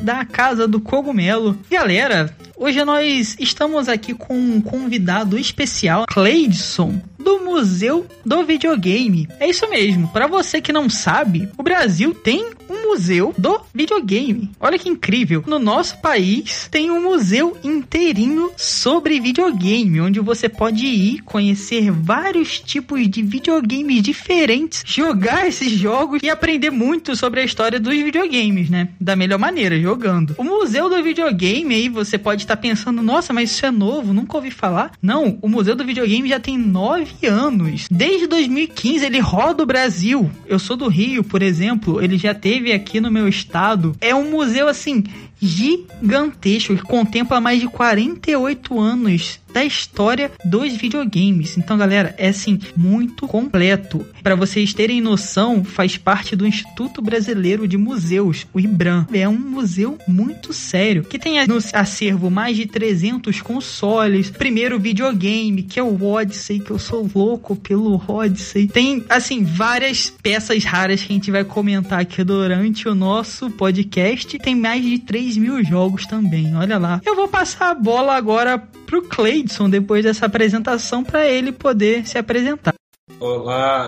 [0.00, 1.58] Da Casa do Cogumelo.
[1.70, 9.28] Galera, hoje nós estamos aqui com um convidado especial, Cleidson, do Museu do Videogame.
[9.38, 14.50] É isso mesmo, para você que não sabe, o Brasil tem um museu do videogame.
[14.58, 15.44] Olha que incrível.
[15.46, 22.58] No nosso país tem um museu inteirinho sobre videogame, onde você pode ir conhecer vários
[22.60, 28.70] tipos de videogames diferentes, jogar esses jogos e aprender muito sobre a história dos videogames,
[28.70, 28.88] né?
[29.00, 30.34] Da melhor maneira, jogando.
[30.38, 34.36] O Museu do Videogame aí você pode estar pensando, nossa, mas isso é novo, nunca
[34.36, 34.92] ouvi falar.
[35.02, 37.86] Não, o Museu do Videogame já tem nove anos.
[37.90, 40.30] Desde 2015 ele roda o Brasil.
[40.46, 43.96] Eu sou do Rio, por exemplo, ele já teve aqui no meu estado.
[44.00, 45.04] É um museu assim
[45.42, 51.58] gigantesco que contempla mais de 48 anos da história dos videogames.
[51.58, 54.06] Então, galera, é assim muito completo.
[54.22, 59.06] Para vocês terem noção, faz parte do Instituto Brasileiro de Museus, o IBRAM.
[59.12, 64.30] É um museu muito sério, que tem no acervo mais de 300 consoles.
[64.30, 68.68] Primeiro videogame, que é o Odyssey, que eu sou louco pelo Odyssey.
[68.68, 74.38] Tem, assim, várias peças raras que a gente vai comentar aqui durante o nosso podcast.
[74.38, 77.00] Tem mais de 3 mil jogos também, olha lá.
[77.04, 78.56] Eu vou passar a bola agora
[78.86, 82.74] pro Cleidson depois dessa apresentação para ele poder se apresentar.
[83.22, 83.86] Olá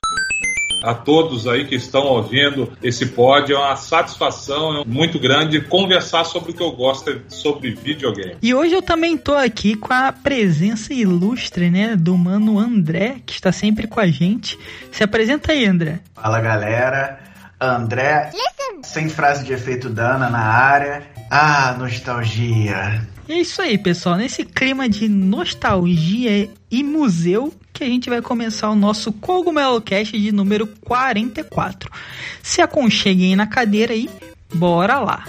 [0.85, 3.53] a todos aí que estão ouvindo esse pod.
[3.53, 8.37] É uma satisfação muito grande conversar sobre o que eu gosto sobre videogame.
[8.41, 13.33] E hoje eu também tô aqui com a presença ilustre, né, do mano André, que
[13.33, 14.57] está sempre com a gente.
[14.93, 15.99] Se apresenta aí, André.
[16.15, 17.19] Fala, galera.
[17.61, 18.31] André,
[18.85, 21.03] sem frase de efeito Dana na área.
[21.29, 23.03] Ah, nostalgia.
[23.29, 24.17] É isso aí, pessoal.
[24.17, 30.19] Nesse clima de nostalgia e museu que a gente vai começar o nosso Cogumelo Cast
[30.19, 31.89] de número 44.
[32.43, 34.11] Se aconcheguem na cadeira e
[34.53, 35.25] bora lá.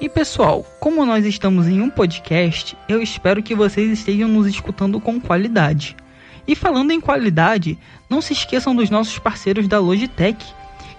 [0.00, 5.00] E pessoal, como nós estamos em um podcast, eu espero que vocês estejam nos escutando
[5.00, 5.96] com qualidade.
[6.46, 7.76] E falando em qualidade,
[8.08, 10.44] não se esqueçam dos nossos parceiros da Logitech,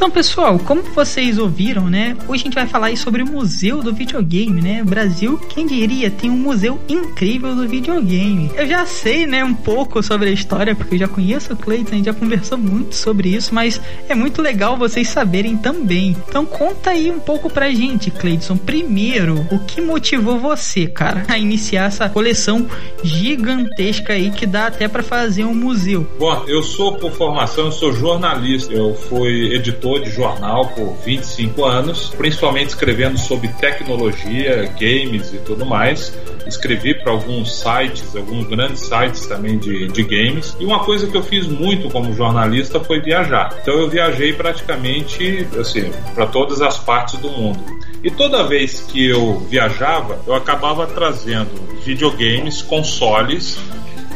[0.00, 2.16] Então, pessoal, como vocês ouviram, né?
[2.26, 4.82] Hoje a gente vai falar sobre o Museu do Videogame, né?
[4.82, 8.50] Brasil, quem diria, tem um museu incrível do videogame.
[8.56, 11.92] Eu já sei, né, um pouco sobre a história, porque eu já conheço o Cleiton,
[11.92, 13.78] a gente já conversou muito sobre isso, mas
[14.08, 16.16] é muito legal vocês saberem também.
[16.26, 18.56] Então, conta aí um pouco pra gente, Cleiton.
[18.56, 22.66] Primeiro, o que motivou você, cara, a iniciar essa coleção
[23.04, 26.08] gigantesca aí que dá até para fazer um museu?
[26.18, 28.72] Bom, eu sou por formação, eu sou jornalista.
[28.72, 35.38] Eu fui editor editor de jornal por 25 anos, principalmente escrevendo sobre tecnologia, games e
[35.38, 36.16] tudo mais.
[36.46, 40.56] Escrevi para alguns sites, alguns grandes sites também de, de games.
[40.58, 43.56] E uma coisa que eu fiz muito como jornalista foi viajar.
[43.62, 47.60] Então eu viajei praticamente assim, para todas as partes do mundo.
[48.02, 51.50] E toda vez que eu viajava, eu acabava trazendo
[51.84, 53.58] videogames, consoles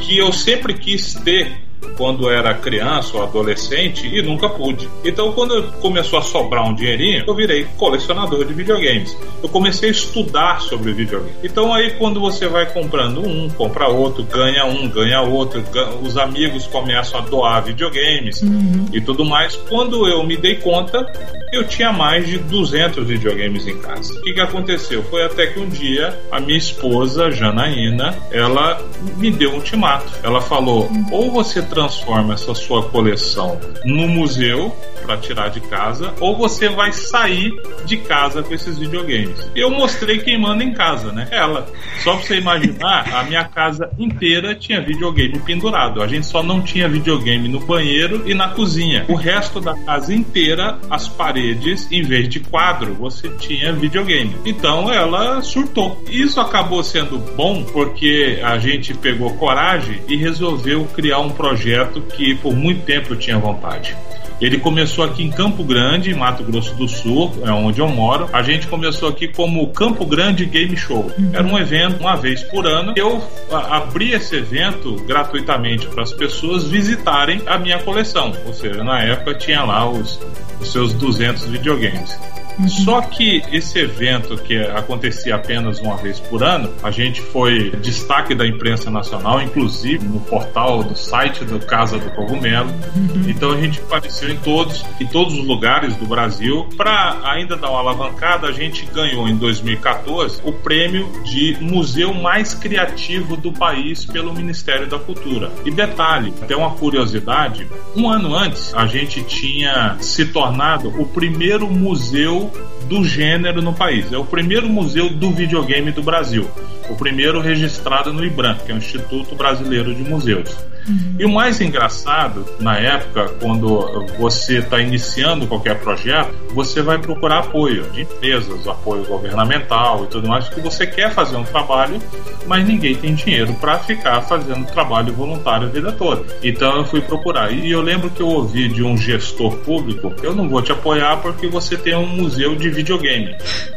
[0.01, 1.64] que eu sempre quis ter
[1.97, 4.89] quando era criança ou adolescente e nunca pude.
[5.05, 9.17] Então, quando começou a sobrar um dinheirinho, eu virei colecionador de videogames.
[9.43, 11.33] Eu comecei a estudar sobre videogame.
[11.43, 15.63] Então, aí, quando você vai comprando um, compra outro, ganha um, ganha outro,
[16.03, 18.87] os amigos começam a doar videogames uhum.
[18.93, 19.57] e tudo mais.
[19.69, 21.07] Quando eu me dei conta,
[21.53, 24.13] eu tinha mais de 200 videogames em casa.
[24.13, 25.03] O que, que aconteceu?
[25.05, 28.83] Foi até que um dia a minha esposa, Janaína, ela
[29.17, 30.11] me deu um ultimato.
[30.23, 36.35] Ela falou: ou você transforma essa sua coleção no museu para tirar de casa, ou
[36.35, 37.53] você vai sair
[37.85, 39.51] de casa com esses videogames.
[39.55, 41.29] Eu mostrei quem manda em casa, né?
[41.31, 41.67] Ela.
[42.03, 46.03] Só pra você imaginar, a minha casa inteira tinha videogame pendurado.
[46.03, 49.05] A gente só não tinha videogame no banheiro e na cozinha.
[49.09, 54.35] O resto da casa inteira, as paredes, em vez de quadro, você tinha videogame.
[54.47, 56.03] Então ela surtou.
[56.09, 61.64] Isso acabou sendo bom porque a gente pegou coragem e resolveu criar um projeto
[62.03, 63.97] que por muito tempo eu tinha vontade.
[64.41, 68.29] Ele começou aqui em Campo Grande, Mato Grosso do Sul, é onde eu moro.
[68.33, 71.11] A gente começou aqui como Campo Grande Game Show.
[71.17, 71.31] Uhum.
[71.33, 72.93] Era um evento uma vez por ano.
[72.97, 78.33] Eu abri esse evento gratuitamente para as pessoas visitarem a minha coleção.
[78.47, 80.21] Ou seja, na época tinha lá os,
[80.61, 82.19] os seus 200 videogames.
[82.59, 82.69] Uhum.
[82.69, 88.35] Só que esse evento que acontecia apenas uma vez por ano, a gente foi destaque
[88.35, 92.71] da imprensa nacional, inclusive no portal do site do Casa do Cogumelo.
[92.95, 93.25] Uhum.
[93.29, 96.67] Então a gente apareceu em todos, em todos os lugares do Brasil.
[96.77, 102.53] Para ainda dar uma alavancada, a gente ganhou em 2014 o prêmio de museu mais
[102.53, 105.51] criativo do país pelo Ministério da Cultura.
[105.65, 107.67] E detalhe, até uma curiosidade,
[107.97, 112.51] um ano antes a gente tinha se tornado o primeiro museu
[112.85, 114.13] do gênero no país.
[114.13, 116.49] É o primeiro museu do videogame do Brasil.
[116.89, 120.55] O primeiro registrado no IBRAM, que é o Instituto Brasileiro de Museus.
[120.89, 121.17] Uhum.
[121.19, 127.41] E o mais engraçado, na época, quando você está iniciando qualquer projeto, você vai procurar
[127.41, 131.99] apoio de empresas, apoio governamental e tudo mais, porque você quer fazer um trabalho,
[132.47, 136.25] mas ninguém tem dinheiro para ficar fazendo trabalho voluntário a vida toda.
[136.43, 137.51] Então eu fui procurar.
[137.51, 141.17] E eu lembro que eu ouvi de um gestor público: eu não vou te apoiar
[141.19, 143.35] porque você tem um museu de videogame.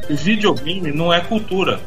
[0.10, 1.80] Videogame não é cultura.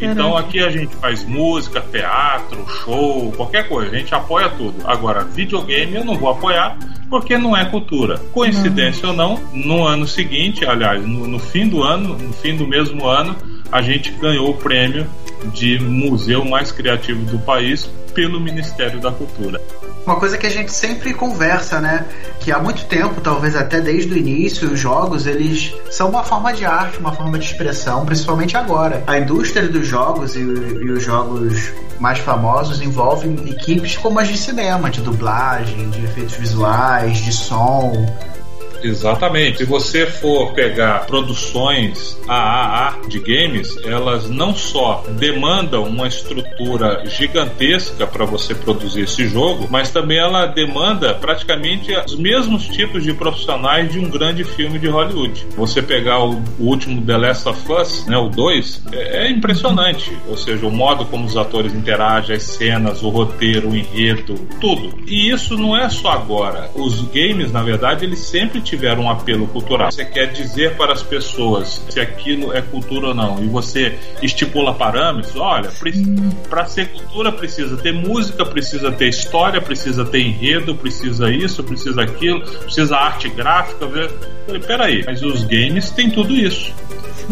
[0.00, 4.86] Então aqui a gente faz música, teatro, show, qualquer coisa, a gente apoia tudo.
[4.86, 6.78] Agora, videogame eu não vou apoiar
[7.10, 8.18] porque não é cultura.
[8.32, 9.32] Coincidência não.
[9.32, 13.06] ou não, no ano seguinte, aliás, no, no fim do ano, no fim do mesmo
[13.06, 13.34] ano,
[13.72, 15.06] a gente ganhou o prêmio
[15.52, 19.60] de museu mais criativo do país pelo Ministério da Cultura.
[20.08, 22.06] Uma coisa que a gente sempre conversa, né?
[22.40, 26.50] Que há muito tempo, talvez até desde o início, os jogos eles são uma forma
[26.50, 29.04] de arte, uma forma de expressão, principalmente agora.
[29.06, 34.38] A indústria dos jogos e, e os jogos mais famosos envolvem equipes como as de
[34.38, 38.06] cinema, de dublagem, de efeitos visuais, de som,
[38.82, 39.58] Exatamente.
[39.58, 48.06] Se você for pegar produções AAA de games, elas não só demandam uma estrutura gigantesca
[48.06, 53.90] para você produzir esse jogo, mas também ela demanda praticamente os mesmos tipos de profissionais
[53.90, 55.46] de um grande filme de Hollywood.
[55.56, 60.16] Você pegar o, último The Last of Us, né, o 2, é, é impressionante.
[60.28, 64.98] Ou seja, o modo como os atores interagem, as cenas, o roteiro, o enredo, tudo.
[65.06, 66.70] E isso não é só agora.
[66.74, 71.02] Os games, na verdade, eles sempre tiver um apelo cultural, você quer dizer para as
[71.02, 75.70] pessoas se aquilo é cultura ou não, e você estipula parâmetros, olha,
[76.48, 82.02] para ser cultura precisa ter música, precisa ter história, precisa ter enredo, precisa isso, precisa
[82.02, 83.86] aquilo, precisa arte gráfica.
[83.86, 84.10] Ver.
[84.46, 86.72] Falei, peraí, mas os games têm tudo isso.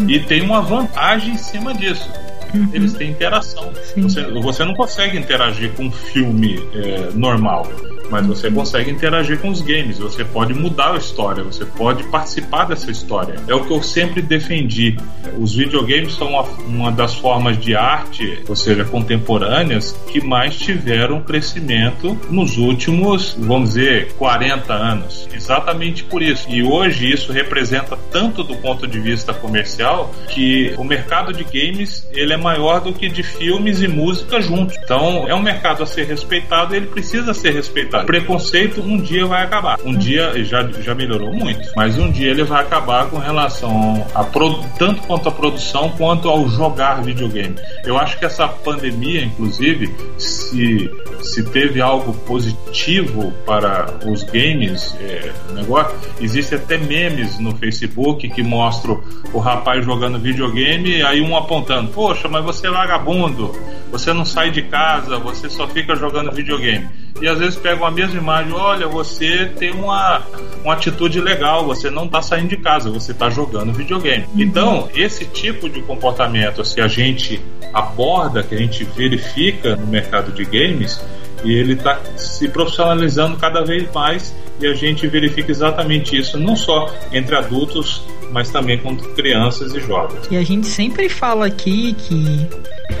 [0.07, 2.09] E tem uma vantagem em cima disso.
[2.53, 2.69] Uhum.
[2.73, 3.71] Eles têm interação.
[3.97, 7.67] Você, você, não consegue interagir com um filme é, normal
[8.09, 12.65] mas você consegue interagir com os games, você pode mudar a história, você pode participar
[12.65, 13.35] dessa história.
[13.47, 14.97] É o que eu sempre defendi.
[15.37, 21.21] Os videogames são uma, uma das formas de arte, ou seja, contemporâneas, que mais tiveram
[21.21, 25.27] crescimento nos últimos, vamos dizer, 40 anos.
[25.33, 26.49] Exatamente por isso.
[26.49, 32.07] E hoje isso representa tanto do ponto de vista comercial que o mercado de games
[32.11, 34.77] ele é maior do que de filmes e música juntos.
[34.83, 39.43] Então é um mercado a ser respeitado, ele precisa ser respeitado Preconceito um dia vai
[39.43, 39.77] acabar.
[39.83, 44.23] Um dia já, já melhorou muito, mas um dia ele vai acabar com relação a
[44.23, 47.55] tanto quanto a produção quanto ao jogar videogame.
[47.83, 50.89] Eu acho que essa pandemia, inclusive, se,
[51.21, 58.43] se teve algo positivo para os games, é, negócio, existe até memes no Facebook que
[58.43, 59.01] mostram
[59.33, 63.51] o rapaz jogando videogame e aí um apontando, poxa, mas você é vagabundo,
[63.91, 66.87] você não sai de casa, você só fica jogando videogame
[67.21, 70.21] e às vezes pegam a mesma imagem, olha, você tem uma,
[70.63, 74.25] uma atitude legal, você não está saindo de casa, você está jogando videogame.
[74.33, 74.41] Uhum.
[74.41, 77.41] Então, esse tipo de comportamento que a gente
[77.73, 81.01] aborda, que a gente verifica no mercado de games,
[81.43, 86.55] e ele está se profissionalizando cada vez mais e a gente verifica exatamente isso não
[86.55, 90.27] só entre adultos, mas também com crianças e jovens.
[90.31, 92.47] E a gente sempre fala aqui que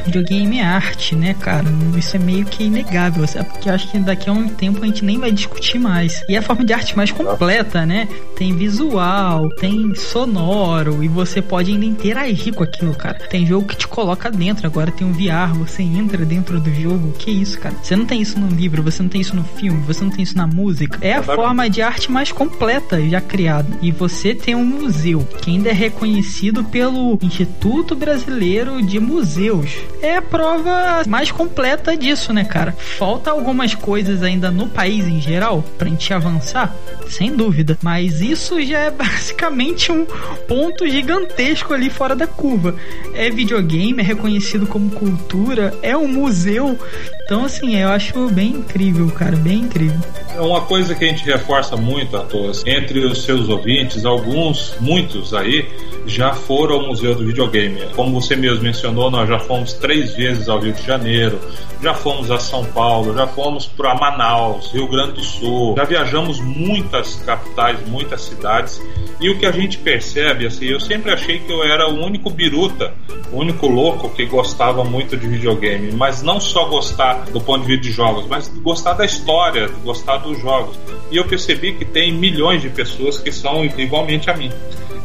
[0.05, 1.65] Videogame é arte, né, cara?
[1.97, 5.19] Isso é meio que inegável, porque acho que daqui a um tempo a gente nem
[5.19, 6.23] vai discutir mais.
[6.29, 8.07] E é a forma de arte mais completa, né?
[8.35, 13.15] Tem visual, tem sonoro, e você pode ainda interagir com aquilo, cara.
[13.29, 17.13] Tem jogo que te coloca dentro, agora tem um VR, você entra dentro do jogo.
[17.17, 17.75] Que isso, cara?
[17.81, 20.23] Você não tem isso no livro, você não tem isso no filme, você não tem
[20.23, 20.99] isso na música.
[21.01, 23.77] É a forma de arte mais completa já criada.
[23.81, 29.76] E você tem um museu que ainda é reconhecido pelo Instituto Brasileiro de Museus.
[30.01, 32.71] É a prova mais completa disso, né, cara?
[32.71, 36.75] Falta algumas coisas ainda no país em geral pra gente avançar,
[37.09, 37.77] sem dúvida.
[37.81, 40.05] Mas isso já é basicamente um
[40.47, 42.75] ponto gigantesco ali fora da curva.
[43.13, 46.77] É videogame, é reconhecido como cultura, é um museu.
[47.25, 49.99] Então, assim, eu acho bem incrível, cara, bem incrível.
[50.33, 55.33] É uma coisa que a gente reforça muito, Atos, entre os seus ouvintes, alguns, muitos
[55.33, 55.67] aí,
[56.05, 57.81] já foram ao Museu do Videogame.
[57.95, 61.39] Como você mesmo mencionou, nós já fomos três vezes ao Rio de Janeiro,
[61.81, 66.39] já fomos a São Paulo, já fomos para Manaus, Rio Grande do Sul, já viajamos
[66.39, 68.81] muitas capitais, muitas cidades.
[69.19, 72.29] E o que a gente percebe, assim, eu sempre achei que eu era o único
[72.29, 72.93] biruta,
[73.31, 77.67] o único louco que gostava muito de videogame, mas não só gostar do ponto de
[77.67, 80.77] vista de jogos, mas gostar da história, gostar dos jogos.
[81.11, 84.51] E eu percebi que tem milhões de pessoas que são igualmente a mim.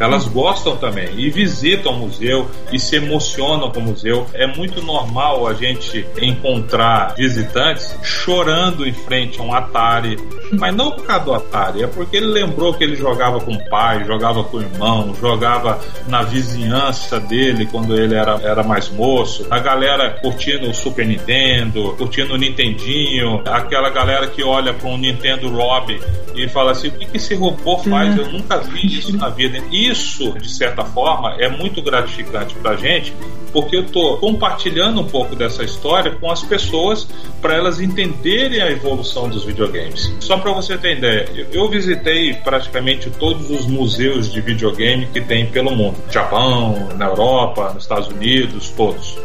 [0.02, 4.26] Elas gostam também e visitam o museu e se emocionam com o museu.
[4.34, 10.16] É muito normal a gente encontrar visitantes chorando em frente a um Atari,
[10.50, 13.70] mas não por causa do Atari, é porque ele lembrou que ele jogava com o
[13.70, 15.78] pai, jogava com o irmão, jogava
[16.08, 19.46] na vizinhança dele quando ele era, era mais moço.
[19.50, 24.98] A galera curtindo o Super Nintendo, curtindo o Nintendinho, aquela galera que olha para um
[24.98, 26.00] Nintendo Rob
[26.34, 28.16] e fala assim: o que, que esse robô faz?
[28.16, 29.58] Eu nunca vi isso na vida.
[29.92, 33.12] Isso, de certa forma, é muito gratificante pra gente,
[33.52, 37.06] porque eu tô compartilhando um pouco dessa história com as pessoas
[37.42, 40.10] para elas entenderem a evolução dos videogames.
[40.18, 45.46] Só para você ter ideia, eu visitei praticamente todos os museus de videogame que tem
[45.46, 49.18] pelo mundo: Japão, na Europa, nos Estados Unidos, todos.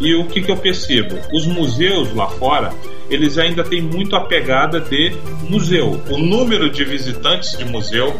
[0.00, 1.16] E o que, que eu percebo?
[1.32, 2.72] Os museus lá fora,
[3.14, 5.14] eles ainda têm muito a pegada de
[5.48, 6.02] museu.
[6.10, 8.14] O número de visitantes de museu,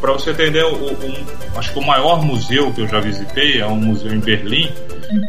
[0.00, 0.64] para você entender,
[1.56, 4.70] acho que o maior museu que eu já visitei é um museu em Berlim,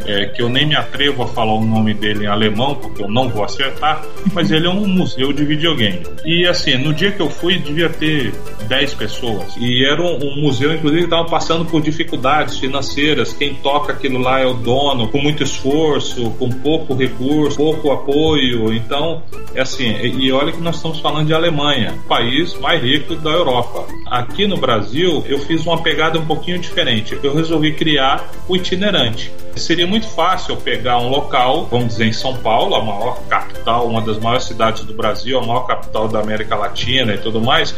[0.06, 3.10] é, que eu nem me atrevo a falar o nome dele em alemão, porque eu
[3.10, 4.04] não vou acertar,
[4.34, 6.04] mas ele é um museu de videogame.
[6.26, 8.34] E assim, no dia que eu fui, devia ter
[8.68, 9.56] 10 pessoas.
[9.58, 13.34] E era um, um museu, inclusive, que estava passando por dificuldades financeiras.
[13.34, 18.74] Quem toca aquilo lá é o dono, com muito esforço, com pouco recurso, pouco apoio.
[18.74, 19.24] Então,
[19.56, 23.86] é assim, e olha que nós estamos falando de Alemanha, país mais rico da Europa.
[24.08, 27.18] Aqui no Brasil, eu fiz uma pegada um pouquinho diferente.
[27.24, 32.14] Eu resolvi criar o itinerante seria muito fácil eu pegar um local, vamos dizer em
[32.14, 36.20] São Paulo, a maior capital, uma das maiores cidades do Brasil, a maior capital da
[36.20, 37.76] América Latina e tudo mais,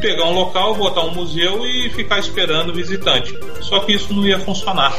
[0.00, 3.36] pegar um local, botar um museu e ficar esperando o visitante.
[3.60, 4.92] Só que isso não ia funcionar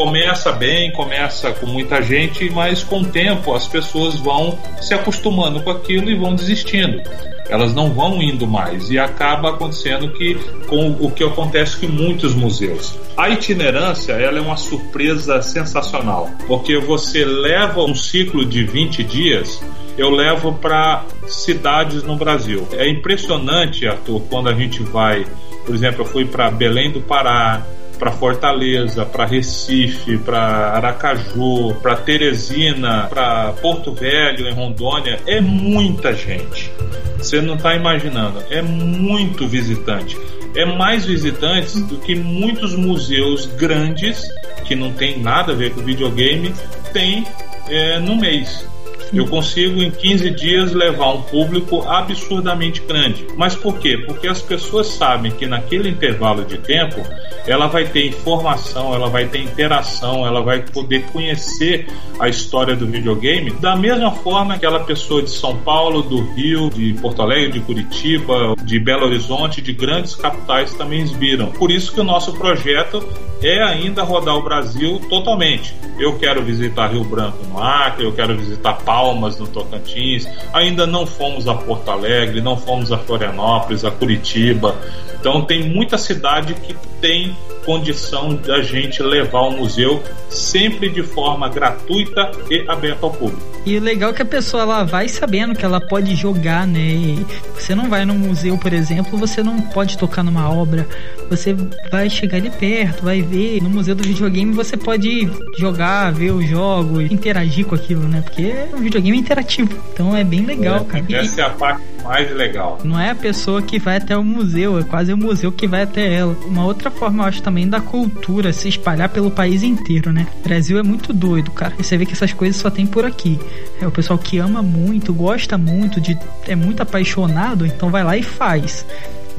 [0.00, 5.60] começa bem, começa com muita gente, mas com o tempo as pessoas vão se acostumando
[5.60, 7.02] com aquilo e vão desistindo
[7.50, 10.36] elas não vão indo mais e acaba acontecendo que
[10.68, 12.96] com o que acontece com muitos museus.
[13.16, 19.60] A itinerância ela é uma surpresa sensacional, porque você leva um ciclo de 20 dias,
[19.98, 22.68] eu levo para cidades no Brasil.
[22.70, 25.26] É impressionante, Arthur, quando a gente vai,
[25.66, 27.66] por exemplo, eu fui para Belém do Pará,
[28.00, 36.14] para Fortaleza, para Recife, para Aracaju, para Teresina, para Porto Velho, em Rondônia, é muita
[36.14, 36.72] gente.
[37.18, 40.16] Você não está imaginando, é muito visitante.
[40.56, 44.22] É mais visitantes do que muitos museus grandes,
[44.64, 46.54] que não tem nada a ver com videogame,
[46.94, 47.24] tem
[47.68, 48.66] é, no mês.
[49.12, 53.26] Eu consigo em 15 dias levar um público absurdamente grande.
[53.36, 53.98] Mas por quê?
[53.98, 57.00] Porque as pessoas sabem que naquele intervalo de tempo
[57.46, 61.86] ela vai ter informação, ela vai ter interação, ela vai poder conhecer
[62.18, 66.70] a história do videogame da mesma forma que aquela pessoa de São Paulo, do Rio,
[66.70, 71.50] de Porto Alegre, de Curitiba, de Belo Horizonte, de grandes capitais também viram.
[71.50, 73.02] Por isso que o nosso projeto
[73.42, 75.74] é ainda rodar o Brasil totalmente.
[75.98, 80.28] Eu quero visitar Rio Branco no Acre, eu quero visitar Palmas no Tocantins.
[80.52, 84.76] Ainda não fomos a Porto Alegre, não fomos a Florianópolis, a Curitiba.
[85.18, 91.48] Então tem muita cidade que tem condição da gente levar o museu sempre de forma
[91.48, 93.49] gratuita e aberta ao público.
[93.64, 96.80] E o legal é que a pessoa ela vai sabendo que ela pode jogar, né?
[96.80, 100.88] E você não vai no museu, por exemplo, você não pode tocar numa obra.
[101.28, 101.54] Você
[101.90, 103.62] vai chegar ali perto, vai ver.
[103.62, 108.22] No museu do videogame você pode jogar, ver os jogos, interagir com aquilo, né?
[108.22, 109.70] Porque o videogame é interativo.
[109.92, 111.04] Então é bem legal, é, cara.
[111.10, 112.78] Essa é a parte mais legal.
[112.84, 115.82] Não é a pessoa que vai até o museu, é quase o museu que vai
[115.82, 116.36] até ela.
[116.46, 120.26] Uma outra forma, eu acho, também da cultura se espalhar pelo país inteiro, né?
[120.40, 121.74] O Brasil é muito doido, cara.
[121.78, 123.38] E você vê que essas coisas só tem por aqui.
[123.80, 128.16] É o pessoal que ama muito, gosta muito, de é muito apaixonado, então vai lá
[128.16, 128.84] e faz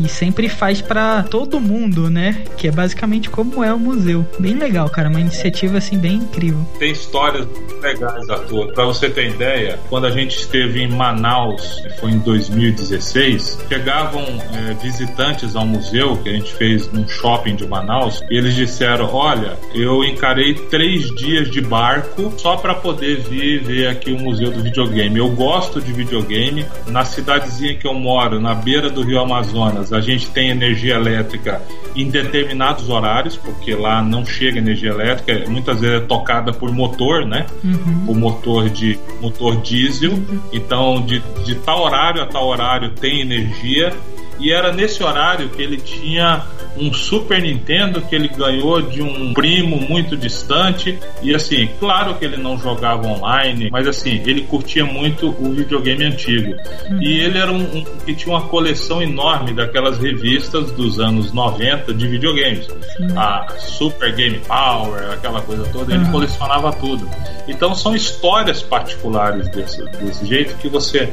[0.03, 2.43] e sempre faz para todo mundo, né?
[2.57, 4.25] Que é basicamente como é o museu.
[4.39, 6.65] Bem legal, cara, uma iniciativa assim bem incrível.
[6.79, 7.47] Tem histórias
[7.81, 8.73] legais, Arthur.
[8.73, 14.73] Para você ter ideia, quando a gente esteve em Manaus, foi em 2016, chegavam é,
[14.81, 19.57] visitantes ao museu que a gente fez num shopping de Manaus e eles disseram: Olha,
[19.73, 24.61] eu encarei três dias de barco só para poder vir ver aqui o museu do
[24.61, 25.17] videogame.
[25.17, 26.65] Eu gosto de videogame.
[26.87, 31.61] Na cidadezinha que eu moro, na beira do Rio Amazonas a gente tem energia elétrica
[31.95, 37.25] em determinados horários, porque lá não chega energia elétrica, muitas vezes é tocada por motor,
[37.25, 37.45] né?
[37.63, 38.05] Uhum.
[38.07, 40.13] O motor de motor diesel.
[40.53, 43.93] Então, de, de tal horário a tal horário tem energia
[44.41, 46.43] e era nesse horário que ele tinha
[46.77, 50.97] um Super Nintendo que ele ganhou de um primo muito distante.
[51.21, 56.05] E assim, claro que ele não jogava online, mas assim, ele curtia muito o videogame
[56.05, 56.55] antigo.
[56.89, 57.01] Uhum.
[57.01, 61.93] E ele era um, um, que tinha uma coleção enorme daquelas revistas dos anos 90
[61.93, 62.67] de videogames.
[62.67, 63.19] Uhum.
[63.19, 66.11] A Super Game Power, aquela coisa toda, ele uhum.
[66.11, 67.07] colecionava tudo.
[67.47, 71.11] Então são histórias particulares desse, desse jeito que você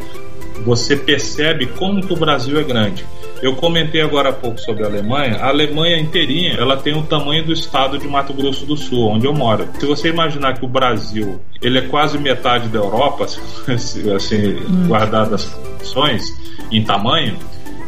[0.64, 3.04] você percebe como que o Brasil é grande.
[3.40, 5.36] Eu comentei agora há pouco sobre a Alemanha.
[5.36, 9.26] A Alemanha inteirinha, ela tem o tamanho do estado de Mato Grosso do Sul, onde
[9.26, 9.68] eu moro.
[9.78, 13.24] Se você imaginar que o Brasil, ele é quase metade da Europa,
[14.16, 14.88] assim, hum.
[14.88, 16.24] guardado as proporções
[16.70, 17.36] em tamanho,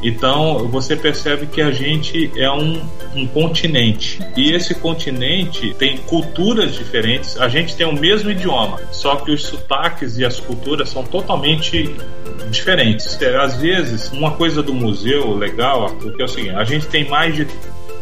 [0.03, 2.81] então você percebe que a gente é um,
[3.15, 7.39] um, continente e esse continente tem culturas diferentes.
[7.39, 11.95] A gente tem o mesmo idioma, só que os sotaques e as culturas são totalmente
[12.51, 13.19] diferentes.
[13.23, 17.35] Às vezes, uma coisa do museu legal, porque é o seguinte: a gente tem mais
[17.35, 17.47] de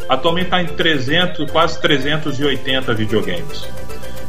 [0.09, 3.69] atualmente está em 300, quase 380 videogames.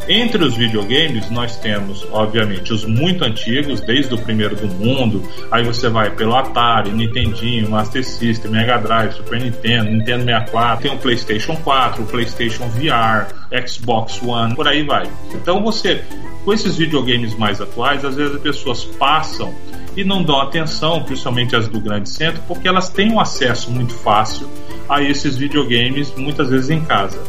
[0.08, 5.24] Entre os videogames, nós temos, obviamente, os muito antigos, desde o primeiro do mundo.
[5.52, 10.92] Aí você vai pelo Atari, Nintendinho, Master System, Mega Drive, Super Nintendo, Nintendo 64, tem
[10.92, 13.28] o PlayStation 4, o PlayStation VR,
[13.68, 15.08] Xbox One, por aí vai.
[15.34, 16.04] Então você,
[16.44, 19.54] com esses videogames mais atuais, às vezes as pessoas passam
[19.96, 23.94] e não dão atenção, principalmente as do grande centro, porque elas têm um acesso muito
[23.94, 24.50] fácil
[24.88, 27.22] a esses videogames, muitas vezes em casa.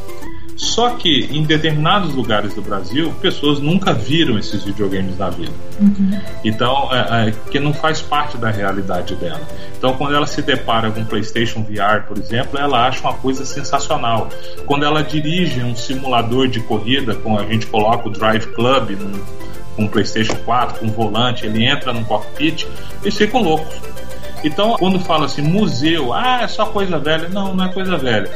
[0.60, 5.54] Só que em determinados lugares do Brasil, pessoas nunca viram esses videogames na vida.
[5.80, 6.20] Uhum.
[6.44, 9.40] Então, é, é, que não faz parte da realidade dela.
[9.78, 14.28] Então, quando ela se depara com PlayStation VR, por exemplo, ela acha uma coisa sensacional.
[14.66, 19.18] Quando ela dirige um simulador de corrida, com a gente coloca o Drive Club num,
[19.76, 22.66] com o PlayStation 4, com o volante, ele entra no cockpit,
[23.02, 23.74] eles ficam loucos
[24.42, 27.28] então, quando fala assim, museu, ah, é só coisa velha.
[27.28, 28.30] Não, não é coisa velha.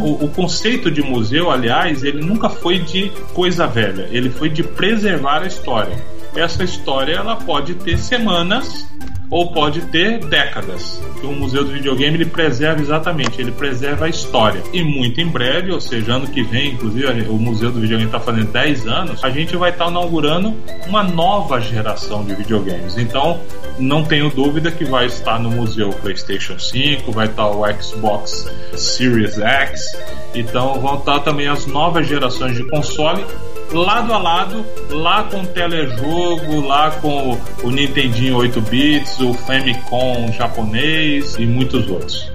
[0.00, 4.62] O, o, conceito de museu, aliás, ele nunca foi de coisa velha, ele foi de
[4.62, 5.96] preservar a história.
[6.34, 8.86] Essa história ela pode ter semanas
[9.34, 11.02] ou pode ter décadas.
[11.20, 14.62] Que o Museu do Videogame ele preserva exatamente, ele preserva a história.
[14.72, 18.20] E muito em breve, ou seja, ano que vem, inclusive o Museu do Videogame está
[18.20, 20.54] fazendo 10 anos, a gente vai estar tá inaugurando
[20.86, 22.96] uma nova geração de videogames.
[22.96, 23.40] Então,
[23.76, 29.36] não tenho dúvida que vai estar no museu PlayStation 5, vai estar o Xbox Series
[29.36, 29.98] X.
[30.32, 33.24] Então, vão estar também as novas gerações de console
[33.72, 40.30] lado a lado, lá com o telejogo, lá com o Nintendinho 8 bits, o Famicom
[40.32, 42.32] japonês e muitos outros.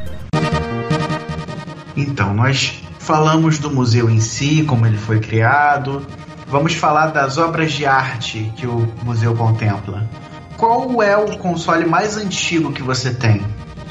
[1.96, 6.06] Então, nós falamos do museu em si, como ele foi criado.
[6.48, 10.10] Vamos falar das obras de arte que o museu contempla.
[10.58, 13.42] Qual é o console mais antigo que você tem?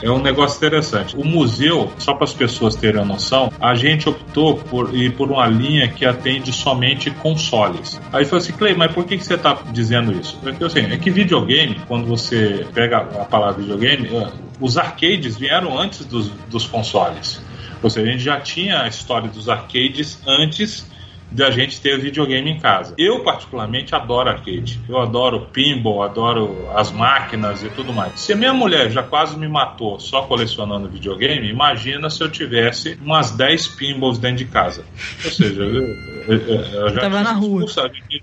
[0.02, 1.16] É um negócio interessante.
[1.16, 5.30] O museu, só para as pessoas terem a noção, a gente optou por ir por
[5.30, 8.00] uma linha que atende somente consoles.
[8.12, 10.38] Aí falou assim, Clay, mas por que, que você está dizendo isso?
[10.40, 14.28] Porque assim, é que videogame, quando você pega a palavra videogame, eh,
[14.61, 17.42] os arcades vieram antes dos, dos consoles.
[17.82, 20.87] Ou seja, a gente já tinha a história dos arcades antes
[21.30, 22.94] de a gente ter videogame em casa.
[22.98, 24.80] Eu, particularmente, adoro arcade.
[24.88, 28.18] Eu adoro pinball, adoro as máquinas e tudo mais.
[28.20, 32.98] Se a minha mulher já quase me matou só colecionando videogame, imagina se eu tivesse
[33.02, 34.84] umas 10 pinballs dentro de casa.
[35.24, 35.96] Ou seja, eu,
[36.28, 37.64] eu, eu já Tava na rua.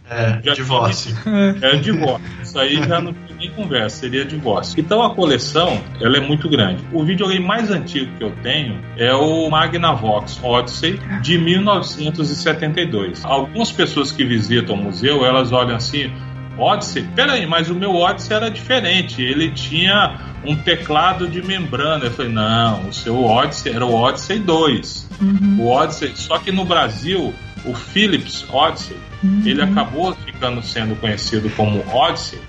[0.10, 1.16] é, já divórcio.
[1.62, 2.26] É, divórcio.
[2.42, 4.80] Isso aí já não tem nem conversa, seria divórcio.
[4.80, 6.84] Então a coleção, ela é muito grande.
[6.92, 13.24] O videogame mais antigo que eu tenho é o Magnavox Odyssey de 1972.
[13.24, 16.12] Algumas pessoas que visitam o museu, elas olham assim,
[16.58, 17.04] Odyssey?
[17.16, 19.22] Peraí, mas o meu Odyssey era diferente.
[19.22, 22.06] Ele tinha um teclado de membrana.
[22.06, 25.10] Eu falei, não, o seu Odyssey era o Odyssey 2.
[25.22, 25.58] Uhum.
[25.60, 27.34] O Odyssey, só que no Brasil,
[27.66, 29.44] o Philips Odyssey, uhum.
[29.46, 32.40] ele acabou ficando sendo conhecido como Odyssey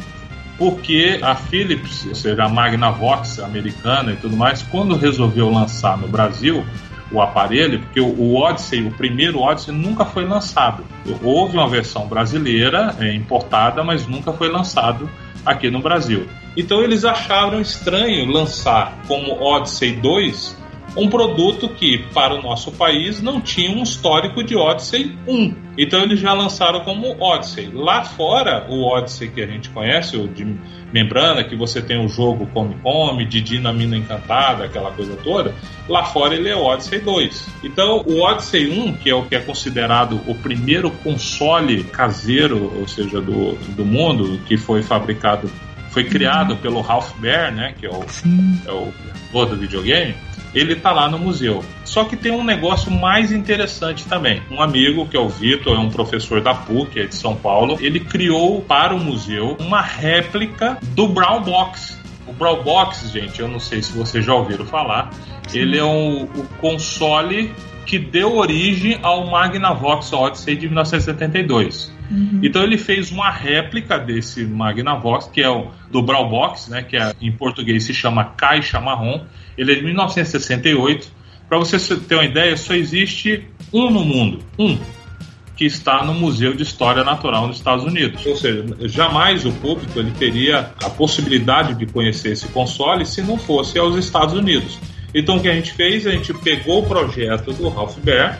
[0.58, 6.08] porque a Philips, ou seja, a Magnavox americana e tudo mais, quando resolveu lançar no
[6.08, 6.64] Brasil,
[7.12, 10.84] o aparelho, porque o Odyssey, o primeiro Odyssey, nunca foi lançado.
[11.22, 15.08] Houve uma versão brasileira é, importada, mas nunca foi lançado
[15.44, 16.26] aqui no Brasil.
[16.56, 20.65] Então eles acharam estranho lançar como Odyssey 2
[20.96, 25.54] um produto que, para o nosso país, não tinha um histórico de Odyssey 1.
[25.78, 27.70] Então eles já lançaram como Odyssey.
[27.72, 30.56] Lá fora, o Odyssey que a gente conhece, o de
[30.92, 35.54] membrana, que você tem o jogo Come Come, de Dinamina Encantada, aquela coisa toda,
[35.86, 37.48] lá fora ele é Odyssey 2.
[37.64, 42.88] Então o Odyssey 1, que é o que é considerado o primeiro console caseiro, ou
[42.88, 45.50] seja, do, do mundo, que foi fabricado,
[45.90, 46.56] foi criado uhum.
[46.56, 48.04] pelo Ralph Baer, né, que é o,
[48.66, 48.92] é o
[49.44, 50.14] do videogame,
[50.54, 51.64] ele está lá no museu.
[51.84, 54.42] Só que tem um negócio mais interessante também.
[54.50, 57.78] Um amigo, que é o Vitor, é um professor da PUC, é de São Paulo,
[57.80, 61.96] ele criou para o museu uma réplica do Brown Box.
[62.26, 65.12] O Brown Box, gente, eu não sei se vocês já ouviram falar,
[65.48, 65.58] Sim.
[65.60, 67.52] ele é um, o console
[67.84, 71.92] que deu origem ao Magnavox Odyssey de 1972.
[72.10, 72.40] Uhum.
[72.42, 76.96] Então ele fez uma réplica desse Magnavox, que é o do Brawl Box, né, que
[76.96, 79.24] é, em português se chama caixa marrom.
[79.56, 81.14] Ele é de 1968.
[81.48, 84.76] Para você ter uma ideia, só existe um no mundo, um
[85.56, 88.24] que está no Museu de História Natural nos Estados Unidos.
[88.26, 93.38] Ou seja, jamais o público ele teria a possibilidade de conhecer esse console se não
[93.38, 94.78] fosse aos Estados Unidos.
[95.14, 96.06] Então o que a gente fez?
[96.06, 98.38] A gente pegou o projeto do Ralph Baer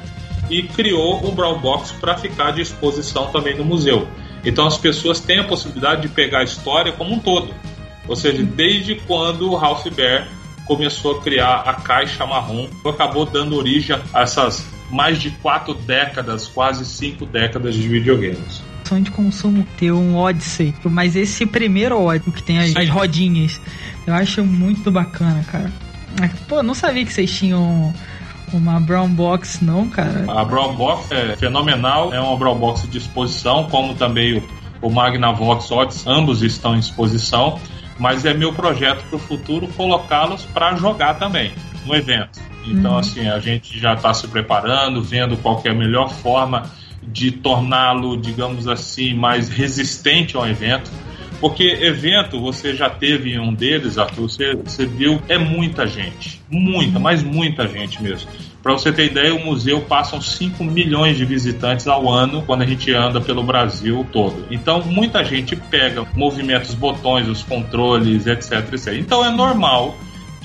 [0.50, 4.07] e criou um brown box para ficar de exposição também no museu.
[4.44, 7.52] Então as pessoas têm a possibilidade de pegar a história como um todo.
[8.07, 10.29] Ou seja, desde quando o Ralph Baer
[10.66, 16.46] começou a criar a caixa marrom, acabou dando origem a essas mais de quatro décadas,
[16.46, 18.62] quase cinco décadas de videogames
[19.03, 23.61] de consumo ter um Odyssey, mas esse primeiro Odyssey que tem as, as, rodinhas,
[24.07, 25.72] eu acho muito bacana, cara.
[26.49, 27.92] Pô, não sabia que vocês tinham
[28.53, 30.25] uma Brown Box, não, cara.
[30.29, 34.42] A Brown Box é fenomenal, é uma Brown Box de exposição, como também o,
[34.81, 37.59] o Magnavox Odyssey, ambos estão em exposição,
[37.99, 41.53] mas é meu projeto para o futuro colocá-los para jogar também
[41.87, 42.40] no evento.
[42.66, 42.99] Então, uhum.
[42.99, 46.70] assim, a gente já está se preparando, vendo qual é a melhor forma
[47.03, 50.90] de torná-lo, digamos assim, mais resistente ao evento
[51.40, 56.40] porque evento, você já teve um deles, Arthur, você, você viu, é muita gente.
[56.51, 58.31] Muita, mas muita gente mesmo.
[58.62, 62.66] Para você ter ideia, o museu passam 5 milhões de visitantes ao ano quando a
[62.66, 64.46] gente anda pelo Brasil todo.
[64.51, 68.94] Então, muita gente pega, movimenta os botões, os controles, etc, etc.
[68.94, 69.94] Então, é normal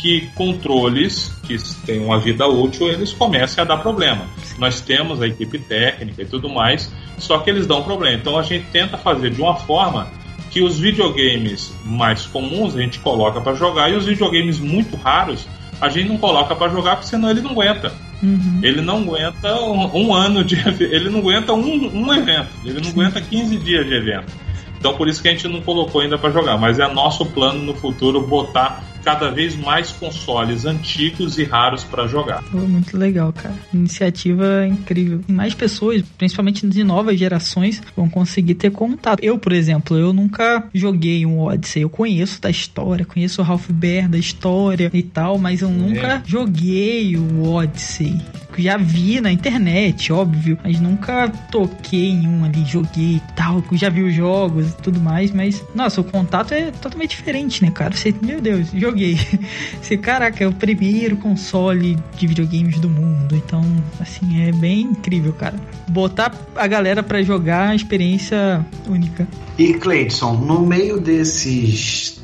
[0.01, 4.25] que controles que têm uma vida útil eles comecem a dar problema.
[4.57, 8.17] Nós temos a equipe técnica e tudo mais, só que eles dão problema.
[8.17, 10.07] Então a gente tenta fazer de uma forma
[10.49, 15.47] que os videogames mais comuns a gente coloca para jogar e os videogames muito raros
[15.79, 17.93] a gente não coloca para jogar porque senão ele não aguenta.
[18.23, 18.59] Uhum.
[18.61, 22.85] Ele não aguenta um, um, ano de ele não aguenta um, um evento, ele não
[22.85, 22.91] Sim.
[22.91, 24.33] aguenta 15 dias de evento.
[24.79, 27.63] Então por isso que a gente não colocou ainda para jogar, mas é nosso plano
[27.63, 32.43] no futuro botar cada vez mais consoles antigos e raros para jogar.
[32.51, 33.55] muito legal, cara.
[33.73, 35.21] Iniciativa incrível.
[35.27, 39.23] E mais pessoas, principalmente de novas gerações, vão conseguir ter contato.
[39.23, 41.83] Eu, por exemplo, eu nunca joguei um Odyssey.
[41.83, 45.71] Eu conheço da história, conheço o Ralph Baer da história e tal, mas eu é.
[45.71, 48.19] nunca joguei o Odyssey.
[48.57, 53.63] Já vi na internet, óbvio, mas nunca toquei em um ali, joguei e tal.
[53.71, 57.71] Já vi os jogos e tudo mais, mas nossa, o contato é totalmente diferente, né,
[57.71, 57.95] cara?
[57.95, 59.17] Você, meu Deus, joguei.
[59.82, 63.36] Esse, caraca, é o primeiro console de videogames do mundo.
[63.36, 63.63] Então,
[63.99, 65.56] assim, é bem incrível, cara.
[65.88, 69.27] Botar a galera para jogar é uma experiência única.
[69.58, 72.21] E, Cleidson, no meio desses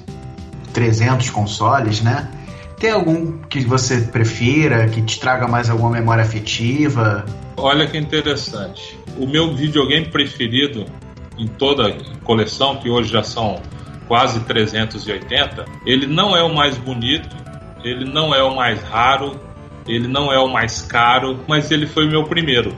[0.73, 2.30] 300 consoles, né?
[2.80, 7.25] Tem algum que você prefira, que te traga mais alguma memória afetiva?
[7.56, 8.95] Olha que interessante.
[9.17, 10.86] o meu videogame preferido
[11.39, 13.60] em toda a coleção, que hoje já são
[14.08, 17.36] quase 380, ele não é o mais bonito,
[17.84, 19.39] ele não é o mais raro,
[19.88, 22.76] ele não é o mais caro, mas ele foi meu primeiro.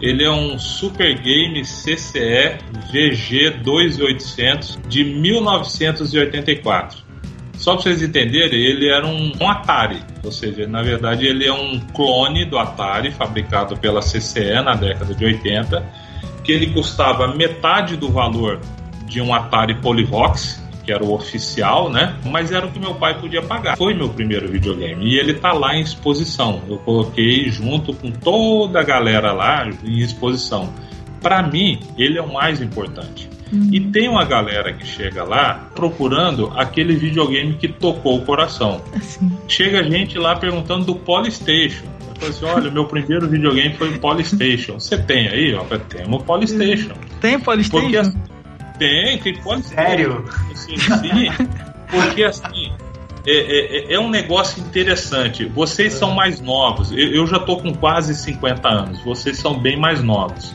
[0.00, 2.58] Ele é um Super Game CCE
[2.92, 7.06] VG2800 de 1984.
[7.54, 11.52] Só para vocês entenderem, ele era um, um, Atari, ou seja, na verdade ele é
[11.52, 15.82] um clone do Atari fabricado pela CCE na década de 80,
[16.44, 18.60] que ele custava metade do valor
[19.06, 22.16] de um Atari Polyvox, que era o oficial, né?
[22.24, 23.76] Mas era o que meu pai podia pagar.
[23.76, 26.62] Foi meu primeiro videogame e ele tá lá em exposição.
[26.68, 30.72] Eu coloquei junto com toda a galera lá em exposição.
[31.20, 33.28] Para mim, ele é o mais importante.
[33.52, 33.68] Uhum.
[33.72, 38.82] E tem uma galera que chega lá procurando aquele videogame que tocou o coração.
[38.94, 39.30] Assim.
[39.48, 41.84] Chega gente lá perguntando do Polystation.
[42.20, 44.80] Eu assim, olha, meu primeiro videogame foi o Polystation.
[44.80, 45.54] Você tem aí?
[45.54, 46.94] Ó, temos o Polystation.
[47.20, 48.10] Tem Polystation?
[48.12, 48.35] Porque,
[48.78, 49.74] tem, tem Polystation.
[49.74, 50.24] Sério?
[50.54, 51.46] Sim, sim.
[51.90, 52.72] Porque assim,
[53.26, 55.44] é, é, é, um negócio interessante.
[55.44, 56.92] Vocês são mais novos.
[56.92, 59.04] Eu, eu já tô com quase 50 anos.
[59.04, 60.54] Vocês são bem mais novos.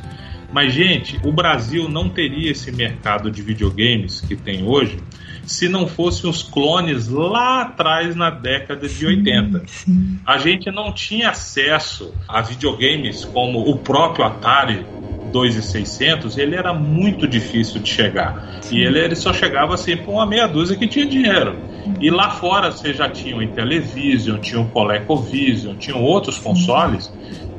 [0.52, 5.00] Mas, gente, o Brasil não teria esse mercado de videogames que tem hoje
[5.44, 9.64] se não fossem os clones lá atrás na década de 80.
[9.68, 10.20] Sim.
[10.26, 14.86] A gente não tinha acesso a videogames como o próprio Atari
[15.32, 18.62] 2600, ele era muito difícil de chegar.
[18.72, 21.58] E ele, ele só chegava assim para uma meia dúzia que tinha dinheiro.
[22.00, 27.12] E lá fora você já tinha o Intellivision, tinha o ColecoVision, tinham outros consoles.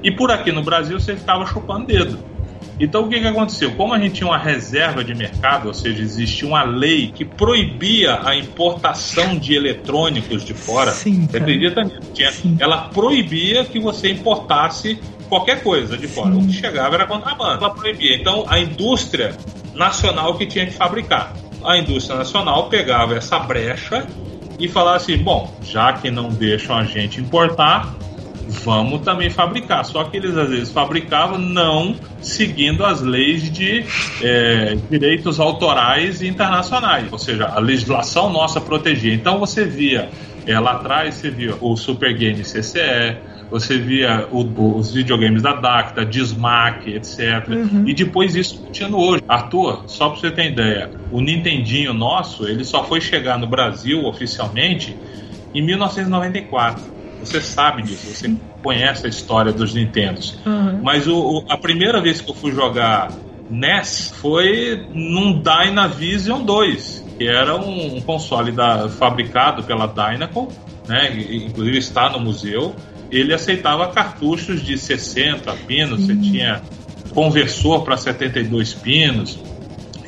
[0.03, 2.32] E por aqui no Brasil você ficava chupando dedo.
[2.79, 3.73] Então o que, que aconteceu?
[3.73, 8.21] Como a gente tinha uma reserva de mercado, ou seja, existia uma lei que proibia
[8.25, 12.13] a importação de eletrônicos de fora, Sim, você acredita nisso?
[12.13, 16.33] Tinha, ela proibia que você importasse qualquer coisa de fora.
[16.33, 16.39] Sim.
[16.39, 17.65] O que chegava era contrabando.
[17.65, 18.17] Ela proibia.
[18.17, 19.37] Então a indústria
[19.75, 21.35] nacional que tinha que fabricar.
[21.65, 24.07] A indústria nacional pegava essa brecha
[24.59, 27.95] e falava assim: bom, já que não deixam a gente importar,
[28.49, 29.85] vamos também fabricar.
[29.85, 33.85] Só que eles às vezes fabricavam não seguindo as leis de
[34.23, 39.15] é, direitos autorais internacionais, ou seja, a legislação nossa protegia.
[39.15, 40.09] Então você via
[40.47, 43.17] é, lá atrás, você via o Super Game CCE,
[43.51, 47.49] você via o, os videogames da DAC, da Dismac, etc.
[47.49, 47.85] Uhum.
[47.87, 49.25] E depois isso continuou hoje.
[49.29, 54.07] Arthur, só para você ter ideia, o Nintendinho nosso, ele só foi chegar no Brasil
[54.07, 54.97] oficialmente
[55.55, 56.92] em 1994.
[57.25, 60.39] Você sabe disso, você conhece a história dos Nintendos.
[60.45, 60.81] Uhum.
[60.83, 63.11] Mas o, o, a primeira vez que eu fui jogar
[63.51, 70.49] NES foi num Dynavision 2, que era um, um console da, fabricado pela Dynacon,
[70.89, 71.15] né?
[71.31, 72.75] Inclusive está no museu.
[73.11, 76.07] Ele aceitava cartuchos de 60 pinos, uhum.
[76.07, 76.63] você tinha
[77.13, 79.39] conversor para 72 pinos.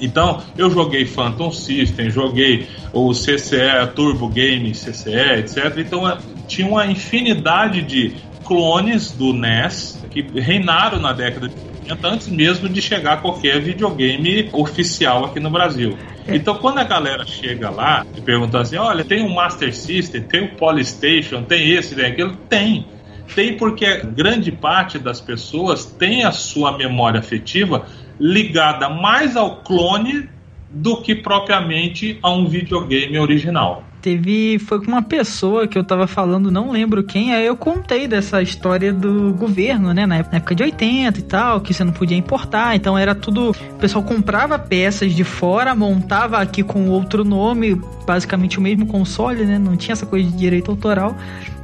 [0.00, 5.78] Então, eu joguei Phantom System, joguei o CCE, Turbo Game CCE, etc.
[5.78, 11.54] Então, é, tinha uma infinidade de clones do NES que reinaram na década de
[11.84, 15.96] 80 antes mesmo de chegar qualquer videogame oficial aqui no Brasil.
[16.26, 16.36] É.
[16.36, 20.44] Então, quando a galera chega lá e pergunta assim: olha, tem um Master System, tem
[20.44, 22.36] o Polystation, tem esse, tem aquilo?
[22.48, 22.86] Tem.
[23.34, 27.86] Tem porque grande parte das pessoas tem a sua memória afetiva
[28.20, 30.28] ligada mais ao clone
[30.70, 34.58] do que propriamente a um videogame original teve.
[34.58, 38.42] Foi com uma pessoa que eu tava falando, não lembro quem, aí eu contei dessa
[38.42, 40.04] história do governo, né?
[40.04, 43.52] Na época de 80 e tal, que você não podia importar, então era tudo.
[43.52, 49.46] O pessoal comprava peças de fora, montava aqui com outro nome, basicamente o mesmo console,
[49.46, 49.58] né?
[49.58, 51.16] Não tinha essa coisa de direito autoral.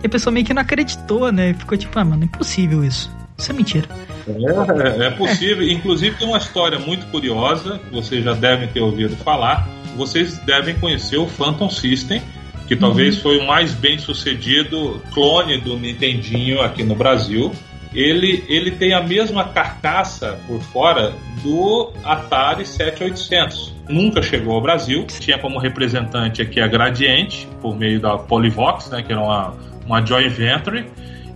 [0.03, 1.53] E a pessoa meio que não acreditou, né?
[1.53, 3.15] Ficou tipo, ah, mano, impossível isso.
[3.37, 3.89] Isso é mentira.
[4.29, 5.67] É, é possível.
[5.67, 5.73] É.
[5.73, 10.75] Inclusive tem uma história muito curiosa, que vocês já devem ter ouvido falar, vocês devem
[10.75, 12.23] conhecer o Phantom System,
[12.67, 13.23] que talvez uhum.
[13.23, 17.53] foi o mais bem sucedido clone do Nintendinho aqui no Brasil.
[17.93, 23.75] Ele, ele tem a mesma carcaça por fora do Atari 7800.
[23.89, 25.05] Nunca chegou ao Brasil.
[25.19, 30.07] Tinha como representante aqui a Gradiente, por meio da Polyvox, né, que era uma, uma
[30.07, 30.87] joint venture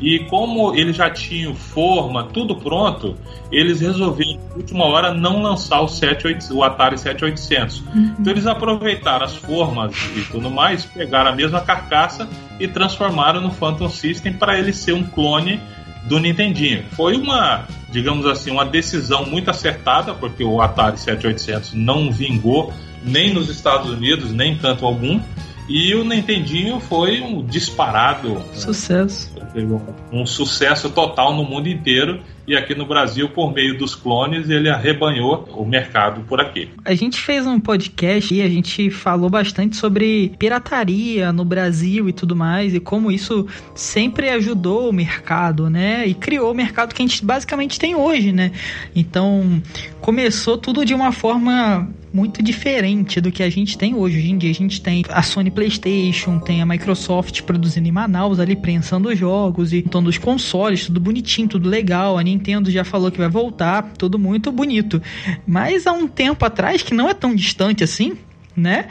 [0.00, 3.16] e como eles já tinham forma, tudo pronto,
[3.50, 7.80] eles resolveram, na última hora, não lançar o, 78, o Atari 7800.
[7.80, 8.14] Uhum.
[8.18, 12.28] Então eles aproveitaram as formas e tudo mais, pegaram a mesma carcaça
[12.58, 15.60] e transformaram no Phantom System para ele ser um clone
[16.04, 16.84] do Nintendinho.
[16.92, 23.32] Foi uma, digamos assim, uma decisão muito acertada, porque o Atari 7800 não vingou nem
[23.32, 25.20] nos Estados Unidos, nem tanto algum.
[25.68, 28.42] E o Nintendinho foi um disparado.
[28.52, 29.32] Sucesso.
[29.56, 32.20] Um, um, sucesso total no mundo inteiro.
[32.46, 36.68] E aqui no Brasil, por meio dos clones, ele arrebanhou o mercado por aqui.
[36.84, 42.12] A gente fez um podcast e a gente falou bastante sobre pirataria no Brasil e
[42.12, 46.06] tudo mais, e como isso sempre ajudou o mercado, né?
[46.06, 48.52] E criou o mercado que a gente basicamente tem hoje, né?
[48.94, 49.62] Então,
[50.02, 54.18] começou tudo de uma forma muito diferente do que a gente tem hoje.
[54.18, 58.38] Hoje em dia a gente tem a Sony PlayStation, tem a Microsoft produzindo em Manaus
[58.38, 62.16] ali prensando os jogos e montando os consoles, tudo bonitinho, tudo legal.
[62.16, 65.02] A Nintendo já falou que vai voltar, tudo muito bonito.
[65.44, 68.16] Mas há um tempo atrás, que não é tão distante assim,
[68.56, 68.86] né?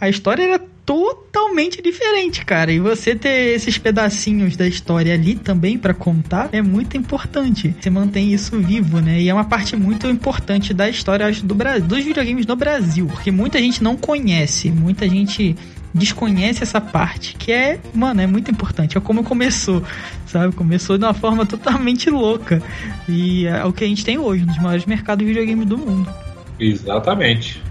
[0.00, 2.70] A história era totalmente diferente, cara.
[2.70, 7.74] E você ter esses pedacinhos da história ali também para contar é muito importante.
[7.80, 9.20] Você mantém isso vivo, né?
[9.20, 13.06] E é uma parte muito importante da história acho, do Brasil, dos videogames no Brasil,
[13.06, 15.56] porque muita gente não conhece, muita gente
[15.94, 18.98] desconhece essa parte, que é, mano, é muito importante.
[18.98, 19.82] É como começou,
[20.26, 20.52] sabe?
[20.54, 22.60] Começou de uma forma totalmente louca.
[23.08, 25.78] E é o que a gente tem hoje, um dos maiores mercados de videogames do
[25.78, 26.12] mundo.
[26.58, 27.62] Exatamente.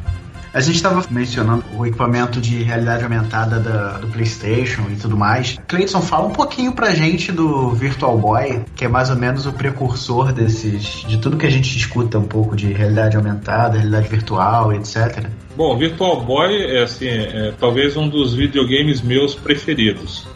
[0.53, 5.57] A gente estava mencionando o equipamento de realidade aumentada da, do PlayStation e tudo mais.
[5.67, 9.53] Cleiton, fala um pouquinho pra gente do Virtual Boy, que é mais ou menos o
[9.53, 14.71] precursor desses, de tudo que a gente escuta um pouco de realidade aumentada, realidade virtual,
[14.73, 15.25] etc.
[15.57, 20.27] Bom, Virtual Boy é assim, é, talvez um dos videogames meus preferidos.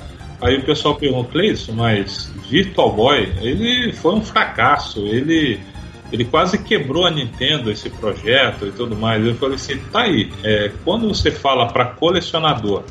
[0.42, 5.60] Aí o pessoal pergunta, Cleiton, mas Virtual Boy, ele foi um fracasso, ele
[6.12, 9.26] ele quase quebrou a Nintendo esse projeto e tudo mais.
[9.26, 10.32] Eu falei assim, tá aí.
[10.44, 12.84] É, quando você fala para colecionador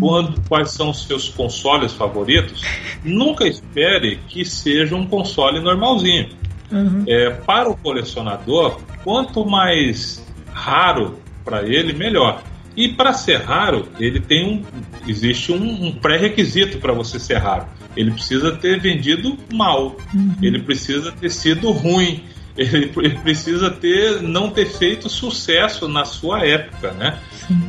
[0.00, 2.62] quando, quais são os seus consoles favoritos,
[3.04, 6.28] nunca espere que seja um console normalzinho.
[6.72, 7.04] Uhum.
[7.06, 12.42] É, para o colecionador, quanto mais raro para ele, melhor.
[12.76, 14.62] E para ser raro, ele tem um,
[15.08, 17.66] existe um, um pré-requisito para você ser raro.
[17.96, 19.96] Ele precisa ter vendido mal.
[20.12, 20.34] Uhum.
[20.42, 22.24] Ele precisa ter sido ruim
[22.56, 27.18] ele, ele, precisa ter não ter feito sucesso na sua época, né?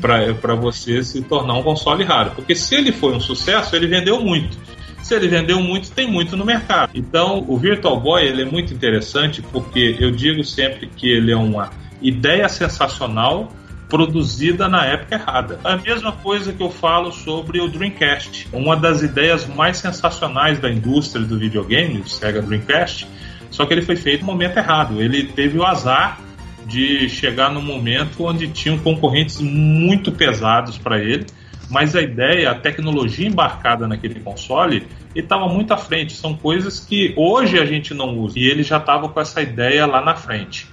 [0.02, 2.32] Para você se tornar um console raro.
[2.32, 4.58] Porque se ele foi um sucesso, ele vendeu muito.
[5.02, 6.92] Se ele vendeu muito, tem muito no mercado.
[6.96, 11.38] Então, o Virtual Boy ele é muito interessante porque eu digo sempre que ele é
[11.38, 11.70] uma
[12.02, 13.52] ideia sensacional
[13.88, 15.60] produzida na época errada.
[15.64, 18.50] A mesma coisa que eu falo sobre o Dreamcast.
[18.52, 23.08] Uma das ideias mais sensacionais da indústria do videogame, o Sega Dreamcast,
[23.50, 25.02] só que ele foi feito no momento errado.
[25.02, 26.20] Ele teve o azar
[26.66, 31.26] de chegar no momento onde tinham concorrentes muito pesados para ele,
[31.70, 36.14] mas a ideia, a tecnologia embarcada naquele console, estava muito à frente.
[36.14, 39.86] São coisas que hoje a gente não usa e ele já estava com essa ideia
[39.86, 40.68] lá na frente.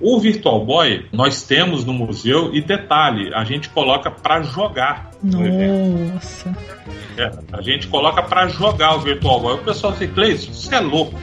[0.00, 5.10] O Virtual Boy nós temos no museu e detalhe, a gente coloca para jogar.
[5.22, 6.54] Nossa.
[7.16, 9.54] É, a gente coloca para jogar o Virtual Boy.
[9.54, 11.18] O pessoal fica, Cleison, você é louco.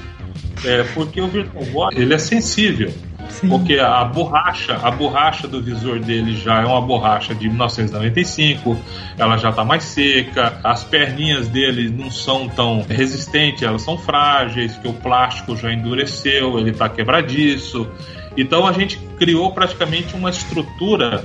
[0.63, 2.93] É, porque o Virtual Boy ele é sensível.
[3.29, 3.49] Sim.
[3.49, 8.77] Porque a borracha, a borracha do visor dele já é uma borracha de 1995,
[9.17, 14.77] ela já está mais seca, as perninhas dele não são tão resistentes, elas são frágeis,
[14.77, 17.87] que o plástico já endureceu, ele está quebradiço.
[18.35, 21.23] Então a gente criou praticamente uma estrutura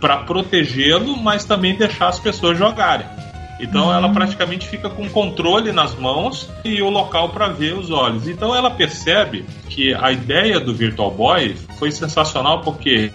[0.00, 3.06] para protegê-lo, mas também deixar as pessoas jogarem.
[3.60, 3.92] Então uhum.
[3.94, 8.28] ela praticamente fica com controle nas mãos e o local para ver os olhos.
[8.28, 13.10] Então ela percebe que a ideia do Virtual Boy foi sensacional porque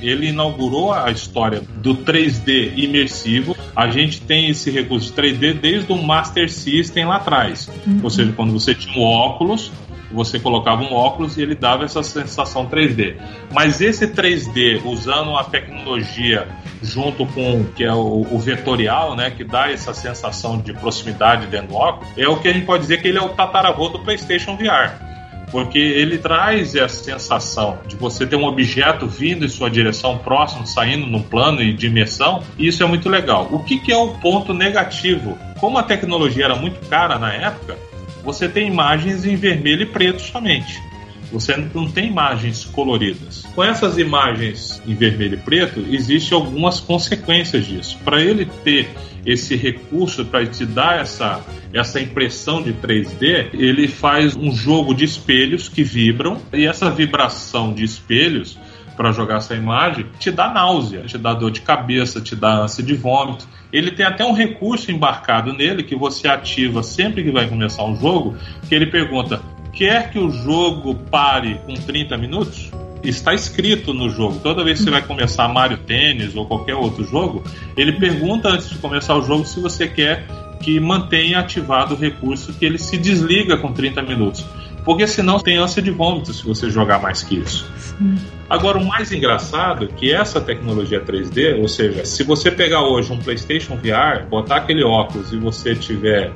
[0.00, 3.56] ele inaugurou a história do 3D imersivo.
[3.74, 7.70] A gente tem esse recurso 3D desde o Master System lá atrás.
[7.86, 8.00] Uhum.
[8.02, 9.70] Ou seja, quando você tinha um óculos,
[10.14, 13.16] você colocava um óculos e ele dava essa sensação 3D.
[13.52, 16.48] Mas esse 3D, usando a tecnologia
[16.82, 21.68] junto com que é o, o, vetorial, né, que dá essa sensação de proximidade dentro
[21.68, 23.98] do óculos, é o que a gente pode dizer que ele é o tataravô do
[23.98, 25.14] PlayStation VR
[25.54, 30.66] porque ele traz essa sensação de você ter um objeto vindo em sua direção próximo,
[30.66, 33.46] saindo num plano e dimensão, e isso é muito legal.
[33.52, 35.38] O que, que é o ponto negativo?
[35.60, 37.78] Como a tecnologia era muito cara na época,
[38.24, 40.82] você tem imagens em vermelho e preto somente.
[41.30, 43.42] Você não tem imagens coloridas.
[43.54, 47.98] Com essas imagens em vermelho e preto, existem algumas consequências disso.
[48.04, 48.88] Para ele ter
[49.26, 55.04] esse recurso para te dar essa, essa impressão de 3D, ele faz um jogo de
[55.04, 58.58] espelhos que vibram e essa vibração de espelhos
[58.96, 62.82] para jogar essa imagem te dá náusea, te dá dor de cabeça, te dá ânsia
[62.82, 63.46] de vômito.
[63.72, 67.96] Ele tem até um recurso embarcado nele que você ativa sempre que vai começar um
[67.96, 68.36] jogo,
[68.68, 72.70] que ele pergunta: quer que o jogo pare com 30 minutos?
[73.08, 74.40] está escrito no jogo.
[74.42, 77.44] Toda vez que você vai começar Mario Tênis ou qualquer outro jogo,
[77.76, 80.26] ele pergunta antes de começar o jogo se você quer
[80.60, 84.46] que mantenha ativado o recurso que ele se desliga com 30 minutos.
[84.84, 87.66] Porque senão tem ânsia de vômito se você jogar mais que isso.
[87.78, 88.16] Sim.
[88.48, 93.10] Agora, o mais engraçado é que essa tecnologia 3D, ou seja, se você pegar hoje
[93.12, 96.30] um PlayStation VR, botar aquele óculos e você tiver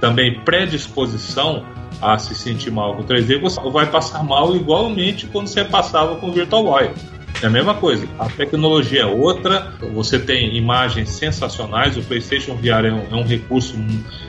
[0.00, 1.64] também predisposição
[2.00, 6.28] a se sentir mal com 3D, você vai passar mal igualmente quando você passava com
[6.28, 6.90] o Virtual Boy.
[7.40, 8.08] É a mesma coisa.
[8.18, 11.96] A tecnologia é outra, você tem imagens sensacionais.
[11.96, 13.76] O PlayStation VR é um, é um, recurso,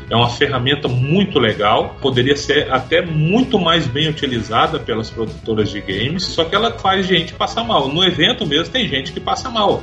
[0.09, 1.97] é uma ferramenta muito legal.
[2.01, 7.07] Poderia ser até muito mais bem utilizada pelas produtoras de games, só que ela faz
[7.07, 7.87] gente passar mal.
[7.87, 9.81] No evento mesmo tem gente que passa mal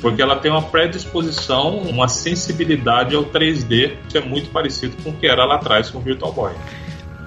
[0.00, 5.12] porque ela tem uma predisposição, uma sensibilidade ao 3D que é muito parecido com o
[5.12, 6.52] que era lá atrás com o Virtual Boy.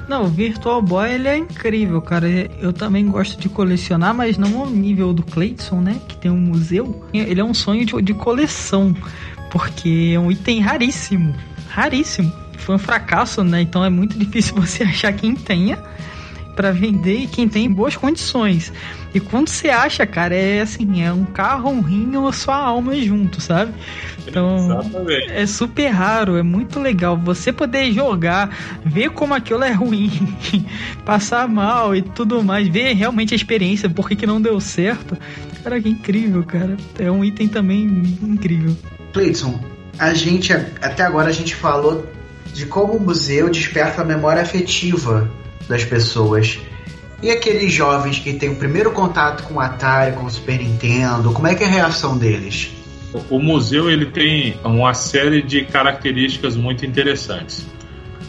[0.07, 2.27] Não, o Virtual Boy ele é incrível, cara.
[2.59, 5.99] Eu também gosto de colecionar, mas não ao nível do Clayton, né?
[6.07, 7.03] Que tem um museu.
[7.13, 8.95] Ele é um sonho de, de coleção,
[9.51, 11.35] porque é um item raríssimo.
[11.69, 12.31] Raríssimo.
[12.57, 13.61] Foi um fracasso, né?
[13.61, 15.77] Então é muito difícil você achar quem tenha
[16.55, 18.71] para vender e quem tem em boas condições.
[19.13, 22.95] E quando você acha, cara, é assim, é um carro, um rim ou sua alma
[22.95, 23.73] junto, sabe?
[24.27, 25.31] Então, Exatamente.
[25.31, 28.49] é super raro, é muito legal você poder jogar,
[28.83, 30.11] ver como aquilo é ruim,
[31.05, 35.17] passar mal e tudo mais, ver realmente a experiência, por que, que não deu certo.
[35.63, 36.77] Cara, que incrível, cara.
[36.99, 37.83] É um item também
[38.21, 38.75] incrível.
[39.13, 39.59] Cleiton,
[39.97, 42.05] a gente, até agora a gente falou
[42.53, 45.29] de como o museu desperta a memória afetiva
[45.67, 46.59] das pessoas.
[47.21, 51.31] E aqueles jovens que têm o primeiro contato com o Atari, com o Super Nintendo,
[51.31, 52.71] como é que é a reação deles?
[53.29, 57.65] O museu ele tem uma série de características muito interessantes.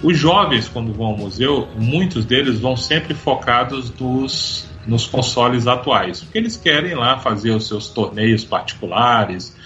[0.03, 6.21] Os jovens, quando vão ao museu, muitos deles vão sempre focados dos, nos consoles atuais,
[6.23, 9.57] porque eles querem lá fazer os seus torneios particulares,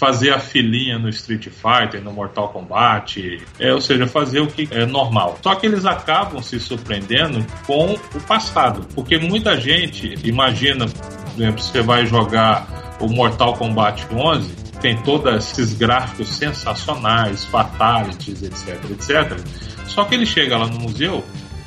[0.00, 4.66] fazer a filinha no Street Fighter, no Mortal Kombat, é, ou seja, fazer o que
[4.70, 5.38] é normal.
[5.42, 11.62] Só que eles acabam se surpreendendo com o passado, porque muita gente imagina, por exemplo,
[11.62, 19.38] você vai jogar o Mortal Kombat 11, tem todos esses gráficos sensacionais, fatalities, etc, etc.
[19.84, 21.22] Só que ele chega lá no museu,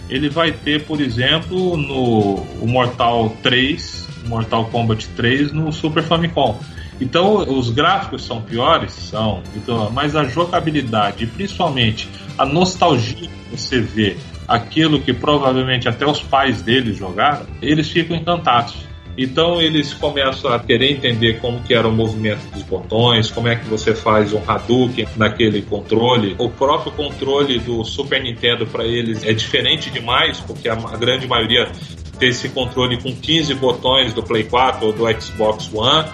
[0.09, 6.59] ele vai ter, por exemplo, no o Mortal 3, Mortal Kombat 3 no Super Famicom.
[7.01, 8.91] Então, os gráficos são piores?
[8.93, 9.41] São.
[9.55, 14.17] Então, mas a jogabilidade, principalmente a nostalgia que você vê
[14.47, 18.75] aquilo que provavelmente até os pais deles jogaram, eles ficam encantados.
[19.17, 23.55] Então eles começam a querer entender como que era o movimento dos botões, como é
[23.55, 26.35] que você faz um Hadouken naquele controle.
[26.39, 31.71] O próprio controle do Super Nintendo para eles é diferente demais, porque a grande maioria
[32.17, 36.09] tem esse controle com 15 botões do Play 4 ou do Xbox One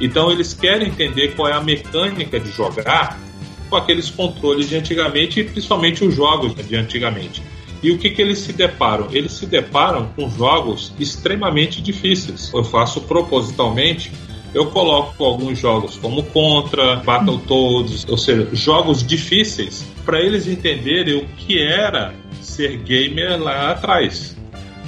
[0.00, 3.18] então eles querem entender qual é a mecânica de jogar
[3.68, 7.42] com aqueles controles de antigamente e principalmente os jogos de antigamente.
[7.82, 9.08] E o que, que eles se deparam?
[9.10, 12.50] Eles se deparam com jogos extremamente difíceis.
[12.54, 14.10] Eu faço propositalmente
[14.54, 21.26] eu coloco alguns jogos como Contra, Battletoads, ou seja, jogos difíceis para eles entenderem o
[21.36, 24.36] que era ser gamer lá atrás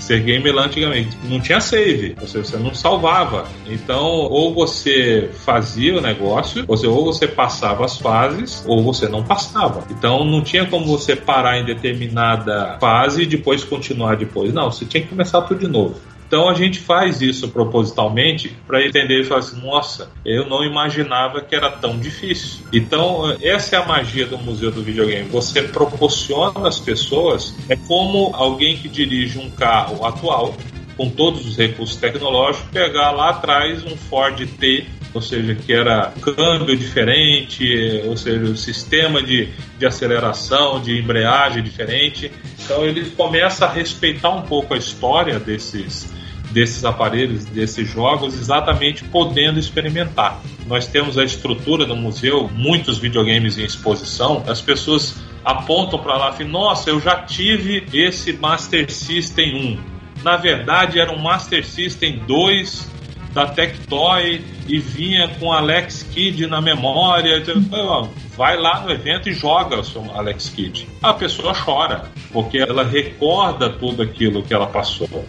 [0.06, 3.48] ser gamer lá antigamente não tinha save, ou seja, você não salvava.
[3.66, 9.08] Então, ou você fazia o negócio, ou, seja, ou você passava as fases, ou você
[9.08, 9.84] não passava.
[9.90, 14.52] Então, não tinha como você parar em determinada fase e depois continuar depois.
[14.52, 15.96] Não, você tinha que começar tudo de novo.
[16.26, 21.40] Então a gente faz isso propositalmente para entender e falar assim: nossa, eu não imaginava
[21.40, 22.66] que era tão difícil.
[22.72, 25.28] Então, essa é a magia do Museu do Videogame.
[25.28, 30.54] Você proporciona às pessoas, é como alguém que dirige um carro atual,
[30.96, 34.86] com todos os recursos tecnológicos, pegar lá atrás um Ford T
[35.16, 41.62] ou seja, que era câmbio diferente, ou seja, o sistema de, de aceleração, de embreagem
[41.62, 42.30] diferente.
[42.62, 46.12] Então ele começa a respeitar um pouco a história desses,
[46.50, 50.38] desses aparelhos, desses jogos, exatamente podendo experimentar.
[50.66, 56.36] Nós temos a estrutura no museu, muitos videogames em exposição, as pessoas apontam para lá
[56.38, 59.95] e nossa, eu já tive esse Master System 1.
[60.26, 62.90] Na verdade, era um Master System 2
[63.32, 67.38] da Tectoy e vinha com Alex Kidd na memória.
[67.38, 70.88] Então, vai lá no evento e joga o Alex Kidd.
[71.00, 75.24] A pessoa chora, porque ela recorda tudo aquilo que ela passou.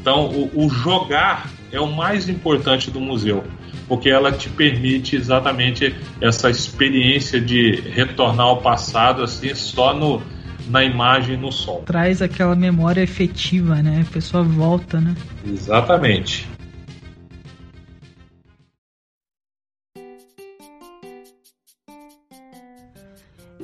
[0.00, 3.44] Então, o, o jogar é o mais importante do museu,
[3.86, 10.22] porque ela te permite exatamente essa experiência de retornar ao passado assim só no
[10.70, 11.82] na imagem, no som.
[11.82, 14.04] Traz aquela memória efetiva, né?
[14.08, 15.14] A pessoa volta, né?
[15.44, 16.48] Exatamente.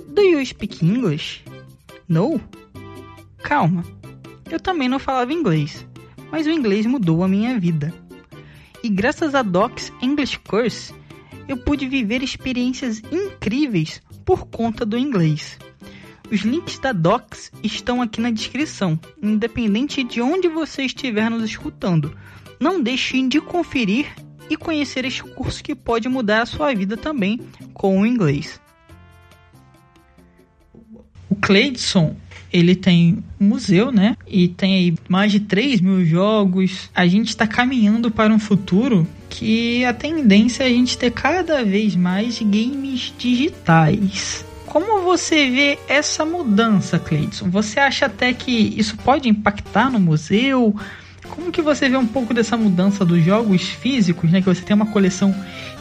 [0.09, 1.45] Do you speak English?
[2.09, 2.41] No?
[3.39, 3.85] Calma,
[4.51, 5.87] eu também não falava inglês,
[6.31, 7.95] mas o inglês mudou a minha vida.
[8.83, 10.93] E graças a Doc's English Course,
[11.49, 15.59] eu pude viver experiências incríveis por conta do inglês.
[16.31, 22.17] Os links da Docs estão aqui na descrição, independente de onde você estiver nos escutando.
[22.59, 24.07] Não deixe de conferir
[24.51, 27.41] e conhecer este curso que pode mudar a sua vida também
[27.73, 28.61] com o inglês.
[31.29, 32.17] O Cleidson,
[32.53, 34.17] ele tem um museu, né?
[34.27, 36.91] E tem aí mais de 3 mil jogos.
[36.95, 41.65] A gente está caminhando para um futuro que a tendência é a gente ter cada
[41.65, 44.46] vez mais games digitais.
[44.67, 47.49] Como você vê essa mudança, Cleidson?
[47.49, 50.75] Você acha até que isso pode impactar no museu?
[51.31, 54.41] Como que você vê um pouco dessa mudança dos jogos físicos, né?
[54.41, 55.35] Que você tem uma coleção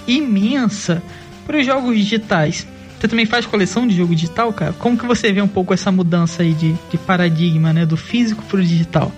[0.07, 1.01] imensa
[1.45, 2.67] para os jogos digitais.
[2.99, 4.73] Você também faz coleção de jogo digital, cara?
[4.73, 7.85] Como que você vê um pouco essa mudança aí de, de paradigma, né?
[7.85, 9.11] Do físico para o digital?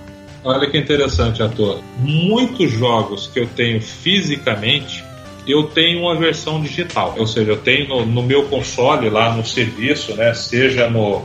[0.43, 1.81] Olha que interessante, ator.
[1.99, 5.03] Muitos jogos que eu tenho fisicamente,
[5.47, 7.15] eu tenho uma versão digital.
[7.17, 10.33] Ou seja, eu tenho no, no meu console, lá no serviço, né?
[10.33, 11.23] Seja no,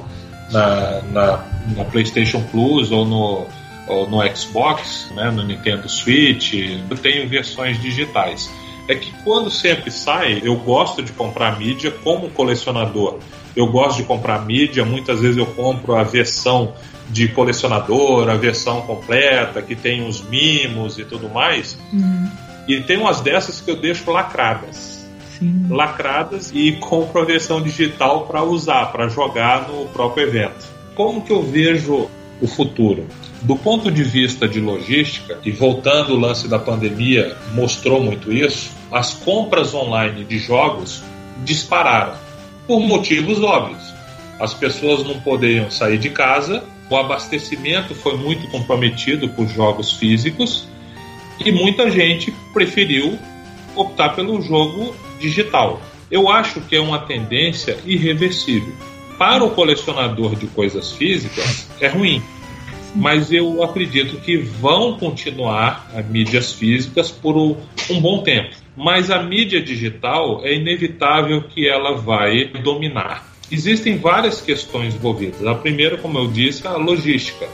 [0.50, 1.44] na, na,
[1.76, 3.46] na PlayStation Plus ou no,
[3.86, 8.50] ou no Xbox, né, no Nintendo Switch, eu tenho versões digitais.
[8.88, 13.18] É que quando sempre sai, eu gosto de comprar mídia como colecionador.
[13.54, 16.74] Eu gosto de comprar mídia, muitas vezes eu compro a versão
[17.08, 21.78] de colecionador, a versão completa, que tem os mimos e tudo mais.
[21.92, 22.28] Uhum.
[22.66, 25.06] E tem umas dessas que eu deixo lacradas.
[25.38, 25.66] Sim.
[25.68, 30.66] Lacradas e compro a versão digital para usar, para jogar no próprio evento.
[30.94, 32.08] Como que eu vejo
[32.40, 33.06] o futuro?
[33.42, 38.70] Do ponto de vista de logística, e voltando o lance da pandemia mostrou muito isso,
[38.90, 41.02] as compras online de jogos
[41.44, 42.14] dispararam
[42.66, 43.92] por motivos óbvios.
[44.38, 50.68] As pessoas não poderiam sair de casa, o abastecimento foi muito comprometido por jogos físicos
[51.38, 53.18] e muita gente preferiu
[53.74, 55.80] optar pelo jogo digital.
[56.10, 58.72] Eu acho que é uma tendência irreversível.
[59.18, 62.22] Para o colecionador de coisas físicas, é ruim
[62.94, 68.54] mas eu acredito que vão continuar as mídias físicas por um bom tempo.
[68.76, 73.30] Mas a mídia digital é inevitável que ela vai dominar.
[73.50, 75.46] Existem várias questões envolvidas.
[75.46, 77.46] A primeira, como eu disse, é a logística.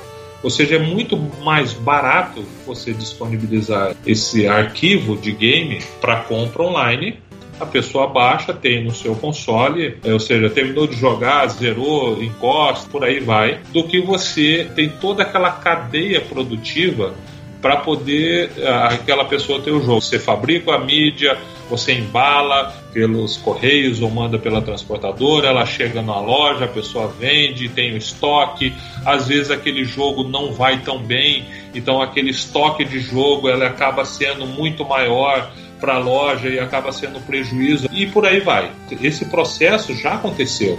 [0.42, 7.18] Ou seja, é muito mais barato você disponibilizar esse arquivo de game para compra online.
[7.58, 12.88] A pessoa baixa, tem no seu console, é, ou seja, terminou de jogar, zerou, encosta,
[12.88, 17.14] por aí vai, do que você tem toda aquela cadeia produtiva
[17.60, 18.50] para poder
[18.84, 20.00] aquela pessoa ter o jogo.
[20.00, 21.36] Você fabrica a mídia,
[21.68, 27.68] você embala pelos correios ou manda pela transportadora, ela chega na loja, a pessoa vende,
[27.68, 28.72] tem o estoque.
[29.04, 31.44] Às vezes aquele jogo não vai tão bem,
[31.74, 35.50] então aquele estoque de jogo ela acaba sendo muito maior
[35.80, 38.70] para a loja e acaba sendo prejuízo e por aí vai.
[39.00, 40.78] Esse processo já aconteceu.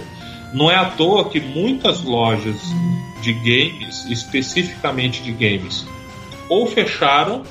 [0.52, 2.56] Não é à toa que muitas lojas
[3.22, 5.86] de games, especificamente de games,
[6.50, 7.42] ou fecharam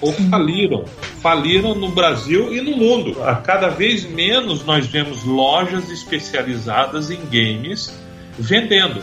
[0.00, 0.84] ou faliram.
[1.22, 3.22] Faliram no Brasil e no mundo.
[3.22, 7.94] A cada vez menos nós vemos lojas especializadas em games
[8.38, 9.02] vendendo.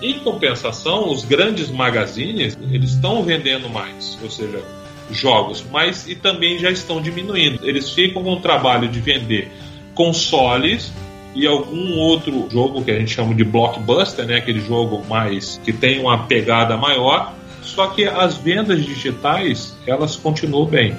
[0.00, 4.62] Em compensação, os grandes magazines eles estão vendendo mais, ou seja,
[5.10, 7.68] jogos, mas e também já estão diminuindo.
[7.68, 9.50] Eles ficam com o trabalho de vender
[9.94, 10.92] consoles
[11.34, 15.72] e algum outro jogo que a gente chama de blockbuster, né, aquele jogo mais que
[15.72, 17.34] tem uma pegada maior.
[17.68, 20.96] Só que as vendas digitais elas continuam bem.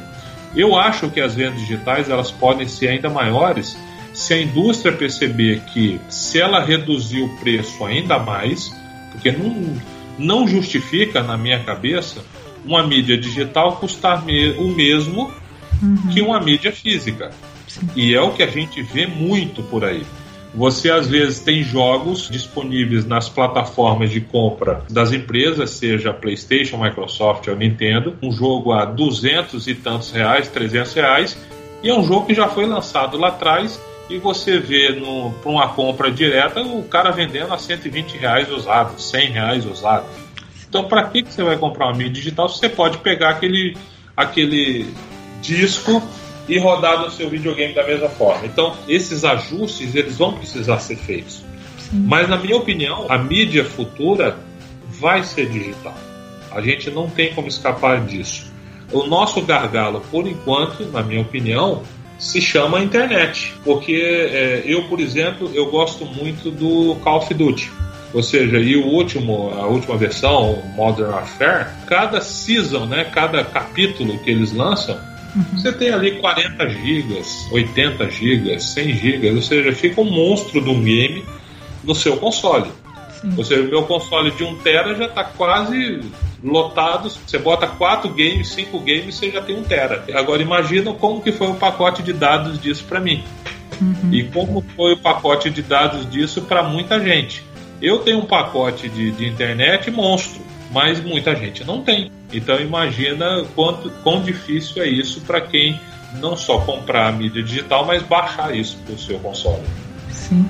[0.56, 3.78] Eu acho que as vendas digitais elas podem ser ainda maiores
[4.14, 8.72] se a indústria perceber que se ela reduzir o preço ainda mais,
[9.12, 9.78] porque não,
[10.18, 12.24] não justifica na minha cabeça
[12.64, 14.24] uma mídia digital custar
[14.58, 15.32] o mesmo
[15.82, 16.08] uhum.
[16.14, 17.32] que uma mídia física.
[17.68, 17.90] Sim.
[17.96, 20.06] E é o que a gente vê muito por aí.
[20.54, 27.48] Você às vezes tem jogos disponíveis nas plataformas de compra das empresas, seja PlayStation, Microsoft
[27.48, 31.38] ou Nintendo, um jogo a duzentos e tantos reais, 300 reais,
[31.84, 33.80] e é um jogo que já foi lançado lá atrás
[34.10, 35.00] e você vê
[35.42, 40.08] para uma compra direta o cara vendendo a 120 reais usado, 100 reais usado.
[40.68, 43.78] Então, para que, que você vai comprar uma mídia digital se você pode pegar aquele,
[44.18, 44.88] aquele
[45.42, 46.02] disco
[46.50, 48.46] e rodar no seu videogame da mesma forma?
[48.46, 51.44] Então, esses ajustes eles vão precisar ser feitos.
[51.78, 52.04] Sim.
[52.08, 54.38] Mas, na minha opinião, a mídia futura
[55.00, 55.96] vai ser digital.
[56.52, 58.52] A gente não tem como escapar disso.
[58.92, 61.84] O nosso gargalo, por enquanto, na minha opinião,
[62.18, 63.54] se chama internet.
[63.64, 67.72] Porque é, eu, por exemplo, eu gosto muito do Call of Duty.
[68.12, 74.18] Ou seja, e o último, a última versão, Modern Warfare, cada season, né, cada capítulo
[74.20, 75.00] que eles lançam,
[75.36, 75.44] uhum.
[75.54, 80.70] você tem ali 40 gigas, 80 gigas, 100 gigas, ou seja, fica um monstro de
[80.70, 81.24] um game
[81.84, 82.72] no seu console.
[83.22, 83.34] Sim.
[83.38, 86.02] Ou seja, o meu console de 1 tera já está quase
[86.44, 87.10] lotado.
[87.10, 90.06] Você bota 4 games, 5 games, você já tem 1 tera.
[90.14, 93.24] Agora imagina como que foi o pacote de dados disso para mim.
[93.82, 94.14] Uhum.
[94.14, 97.44] E como foi o pacote de dados disso para muita gente.
[97.82, 100.42] Eu tenho um pacote de, de internet monstro,
[100.72, 102.12] mas muita gente não tem.
[102.32, 105.80] Então imagina quanto quão difícil é isso para quem
[106.20, 109.64] não só comprar a mídia digital, mas baixar isso para o seu console.
[110.12, 110.48] Sim.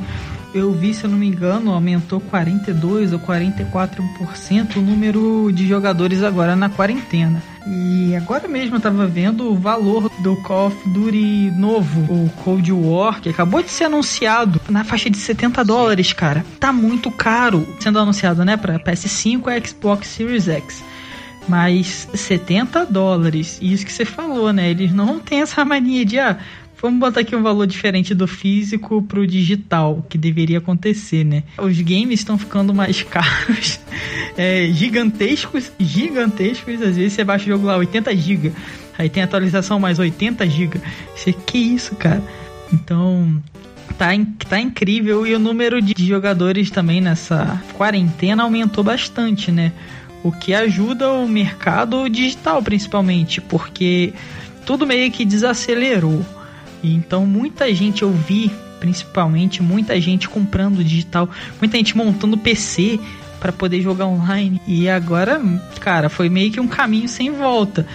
[0.53, 6.23] Eu vi, se eu não me engano, aumentou 42 ou 44% o número de jogadores
[6.23, 7.41] agora na quarentena.
[7.67, 12.71] E agora mesmo eu tava vendo o valor do Call of Duty novo, o Cold
[12.71, 16.43] War, que acabou de ser anunciado na faixa de 70 dólares, cara.
[16.59, 20.83] Tá muito caro sendo anunciado, né, para PS5 e Xbox Series X
[21.49, 23.57] mas 70 dólares.
[23.59, 24.69] Isso que você falou, né?
[24.69, 26.37] Eles não têm essa mania de ah,
[26.81, 31.43] Vamos botar aqui um valor diferente do físico pro digital, que deveria acontecer, né?
[31.57, 33.79] Os games estão ficando mais caros,
[34.37, 36.81] é, gigantescos, gigantescos.
[36.81, 38.53] Às vezes você baixa o jogo lá 80 GB,
[38.97, 40.79] aí tem atualização mais 80 GB.
[41.15, 42.23] Você, que isso, cara?
[42.71, 43.41] Então,
[43.97, 44.07] tá,
[44.47, 49.73] tá incrível e o número de jogadores também nessa quarentena aumentou bastante, né?
[50.23, 54.13] O que ajuda o mercado digital, principalmente, porque
[54.65, 56.25] tudo meio que desacelerou.
[56.83, 62.99] Então muita gente eu vi, principalmente muita gente comprando digital, muita gente montando PC
[63.39, 64.61] para poder jogar online.
[64.67, 65.41] E agora,
[65.79, 67.85] cara, foi meio que um caminho sem volta.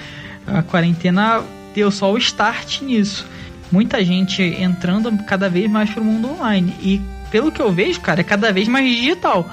[0.46, 1.42] A quarentena
[1.74, 3.26] deu só o start nisso.
[3.70, 6.74] Muita gente entrando cada vez mais pro mundo online.
[6.80, 9.48] E pelo que eu vejo, cara, é cada vez mais digital.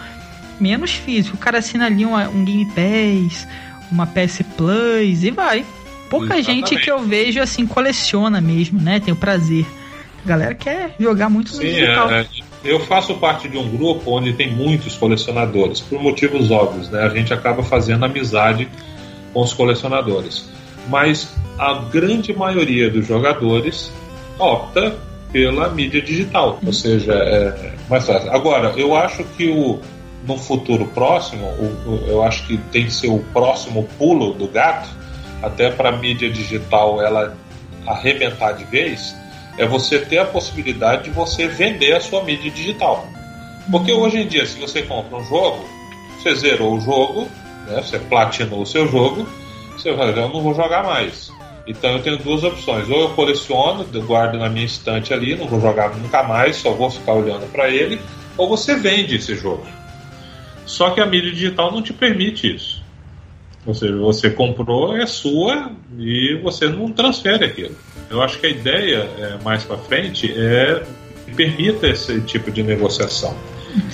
[0.59, 1.36] Menos físico.
[1.36, 3.47] O cara assina ali um, um Game Pass,
[3.91, 5.65] uma PS Plus e vai
[6.12, 6.70] pouca Exatamente.
[6.72, 8.99] gente que eu vejo assim coleciona mesmo, né?
[8.99, 9.66] Tem o prazer.
[10.24, 12.12] A galera quer jogar muito Sim, digital.
[12.12, 12.28] É, é,
[12.66, 17.01] eu faço parte de um grupo onde tem muitos colecionadores, por motivos óbvios, né?
[17.01, 18.68] A gente acaba fazendo amizade
[19.34, 20.49] com os colecionadores.
[20.89, 23.89] Mas a grande maioria dos jogadores
[24.38, 24.97] opta
[25.32, 28.30] pela mídia digital, ou seja, é mais fácil.
[28.32, 29.80] Agora, eu acho que o
[30.28, 34.88] no futuro próximo, o, eu acho que tem que ser o próximo pulo do gato,
[35.42, 37.36] até para mídia digital ela
[37.86, 39.16] arrebentar de vez,
[39.58, 43.08] é você ter a possibilidade de você vender a sua mídia digital.
[43.70, 45.66] Porque hoje em dia, se você compra um jogo,
[46.18, 47.28] você zerou o jogo,
[47.68, 49.28] né, você platinou o seu jogo,
[49.78, 51.32] você vai eu não vou jogar mais.
[51.68, 55.48] Então eu tenho duas opções: ou eu coleciono, eu guardo na minha estante ali, não
[55.48, 58.00] vou jogar nunca mais, só vou ficar olhando para ele,
[58.38, 59.66] ou você vende esse jogo.
[60.66, 62.80] Só que a mídia digital não te permite isso.
[63.66, 67.76] Ou seja, você comprou, é sua e você não transfere aquilo.
[68.09, 70.84] Eu acho que a ideia é, mais para frente é
[71.26, 73.36] que permita esse tipo de negociação,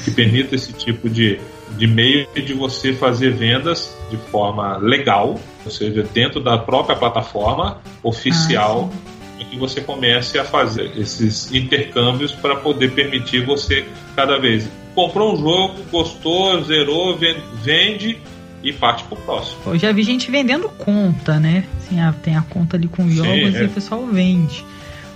[0.03, 1.39] que permita esse tipo de,
[1.77, 7.81] de meio de você fazer vendas de forma legal, ou seja, dentro da própria plataforma
[8.01, 9.17] oficial, ah,
[9.49, 15.37] que você comece a fazer esses intercâmbios para poder permitir você cada vez comprou um
[15.37, 17.17] jogo, gostou, zerou,
[17.61, 18.17] vende
[18.63, 19.57] e parte pro próximo.
[19.65, 21.63] Eu já vi gente vendendo conta, né?
[21.77, 23.63] Assim, a, tem a conta ali com jogos Sim, é.
[23.63, 24.65] e o pessoal vende.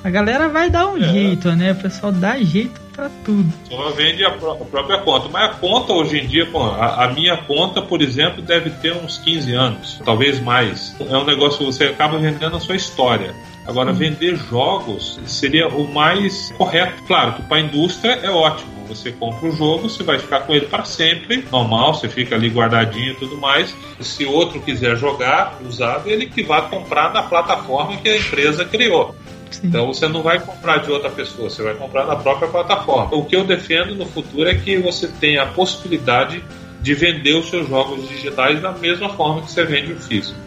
[0.04, 1.12] A galera vai dar um é.
[1.12, 1.74] jeito, né?
[1.74, 3.52] O pessoal dá jeito para tudo.
[3.70, 5.30] Só vende a, a, própria conta.
[5.30, 8.94] Mas a conta hoje em dia, pô, a, a, minha conta, por exemplo, deve ter
[8.94, 10.96] uns 15 anos, talvez mais.
[11.00, 13.34] É um negócio que você acaba vendendo a sua história.
[13.66, 17.04] Agora, vender jogos seria o mais correto.
[17.04, 18.72] Claro que para a indústria é ótimo.
[18.88, 22.50] Você compra o jogo, você vai ficar com ele para sempre, normal, você fica ali
[22.50, 23.74] guardadinho e tudo mais.
[24.02, 29.16] Se outro quiser jogar usado, ele que vai comprar na plataforma que a empresa criou.
[29.52, 29.68] Sim.
[29.68, 33.16] Então você não vai comprar de outra pessoa, você vai comprar na própria plataforma.
[33.16, 36.44] O que eu defendo no futuro é que você tenha a possibilidade
[36.82, 40.40] de vender os seus jogos digitais da mesma forma que você vende o físico.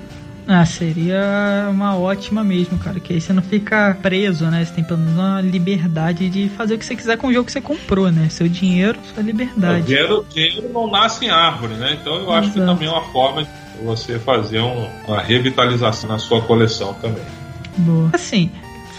[0.47, 3.01] Ah, seria uma ótima mesmo, cara.
[3.01, 4.63] Que aí você não fica preso, né?
[4.63, 7.47] Você tem pelo menos uma liberdade de fazer o que você quiser com o jogo
[7.47, 8.29] que você comprou, né?
[8.29, 9.81] Seu dinheiro, sua liberdade.
[9.81, 11.97] O dinheiro, dinheiro não nasce em árvore, né?
[11.99, 12.39] Então eu Exato.
[12.39, 13.51] acho que também é uma forma de
[13.83, 17.25] você fazer um, uma revitalização na sua coleção também.
[17.79, 18.11] Boa.
[18.13, 18.51] Assim,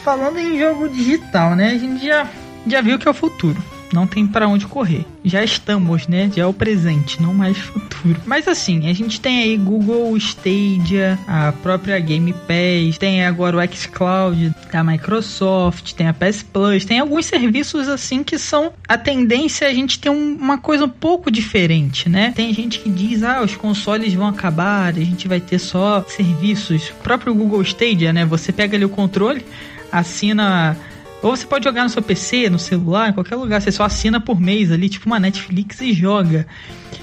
[0.06, 1.72] falando em jogo digital, né?
[1.72, 2.30] A gente já,
[2.68, 3.58] já viu que é o futuro.
[3.92, 5.06] Não tem para onde correr.
[5.24, 6.30] Já estamos, né?
[6.36, 8.20] Já é o presente, não mais futuro.
[8.26, 13.76] Mas assim, a gente tem aí Google Stadia, a própria Game Pass, tem agora o
[13.76, 19.66] xCloud da Microsoft, tem a PS Plus, tem alguns serviços assim que são a tendência
[19.66, 22.34] é a gente ter um, uma coisa um pouco diferente, né?
[22.36, 26.90] Tem gente que diz, ah, os consoles vão acabar, a gente vai ter só serviços.
[26.90, 28.26] O próprio Google Stadia, né?
[28.26, 29.44] Você pega ali o controle,
[29.92, 30.78] assina
[31.26, 33.60] ou você pode jogar no seu PC, no celular, em qualquer lugar.
[33.60, 36.46] Você só assina por mês ali, tipo uma Netflix e joga.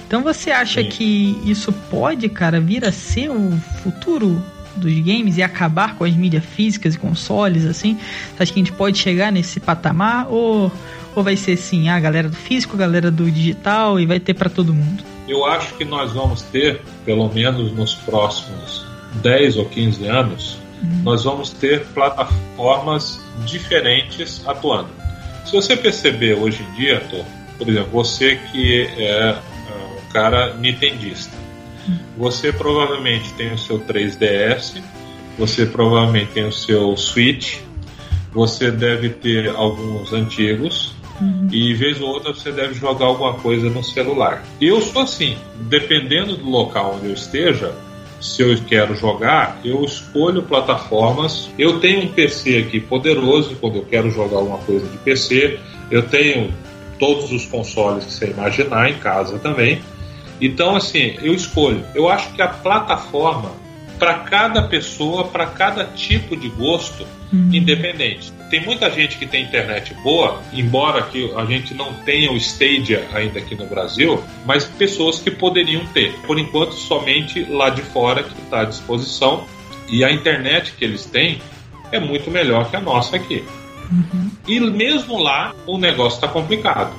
[0.07, 0.89] Então você acha Sim.
[0.89, 3.51] que isso pode, cara, vir a ser o
[3.83, 4.41] futuro
[4.77, 7.97] dos games e acabar com as mídias físicas e consoles, assim?
[8.35, 10.31] Você acha que a gente pode chegar nesse patamar?
[10.31, 10.71] Ou,
[11.13, 14.33] ou vai ser assim, a galera do físico, a galera do digital e vai ter
[14.33, 15.03] para todo mundo?
[15.27, 18.85] Eu acho que nós vamos ter, pelo menos nos próximos
[19.21, 20.62] 10 ou 15 anos.
[21.03, 24.89] Nós vamos ter plataformas diferentes atuando.
[25.45, 27.01] Se você perceber hoje em dia,
[27.57, 29.37] por exemplo, você que é, é
[30.07, 31.35] um cara nintendista,
[32.17, 34.81] você provavelmente tem o seu 3DS,
[35.37, 37.57] você provavelmente tem o seu Switch,
[38.31, 41.47] você deve ter alguns antigos, Uhum.
[41.51, 44.43] E vez ou outra você deve jogar alguma coisa no celular.
[44.59, 45.37] Eu sou assim,
[45.69, 47.73] dependendo do local onde eu esteja,
[48.23, 51.49] se eu quero jogar, eu escolho plataformas.
[51.59, 55.59] Eu tenho um PC aqui poderoso quando eu quero jogar alguma coisa de PC.
[55.91, 56.53] Eu tenho
[56.97, 59.81] todos os consoles que você imaginar em casa também.
[60.39, 61.83] Então, assim, eu escolho.
[61.93, 63.51] Eu acho que a plataforma,
[63.99, 67.49] para cada pessoa, para cada tipo de gosto, uhum.
[67.53, 68.31] independente.
[68.49, 73.07] Tem muita gente que tem internet boa, embora que a gente não tenha o Stadia
[73.13, 76.13] ainda aqui no Brasil, mas pessoas que poderiam ter.
[76.27, 79.45] Por enquanto, somente lá de fora que está à disposição.
[79.89, 81.41] E a internet que eles têm
[81.91, 83.43] é muito melhor que a nossa aqui.
[83.91, 84.31] Uhum.
[84.47, 86.93] E mesmo lá, o negócio está complicado.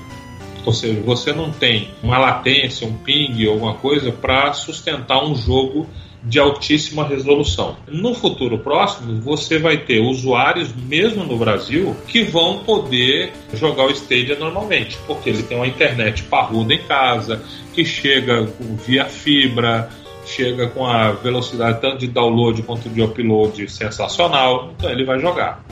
[0.65, 5.89] Ou seja, você não tem uma latência, um ping, alguma coisa para sustentar um jogo
[6.25, 7.77] de altíssima resolução.
[7.87, 13.91] No futuro próximo, você vai ter usuários, mesmo no Brasil, que vão poder jogar o
[13.91, 17.43] Stadia normalmente, porque ele tem uma internet parruda em casa,
[17.75, 18.49] que chega
[18.87, 19.91] via fibra,
[20.25, 25.63] chega com a velocidade tanto de download quanto de upload sensacional, então ele vai jogar.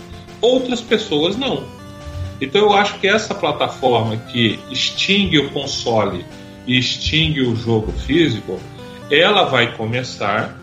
[0.41, 1.65] Outras pessoas não.
[2.41, 6.25] Então eu acho que essa plataforma que extingue o console
[6.67, 8.59] e extingue o jogo físico
[9.13, 10.59] ela vai começar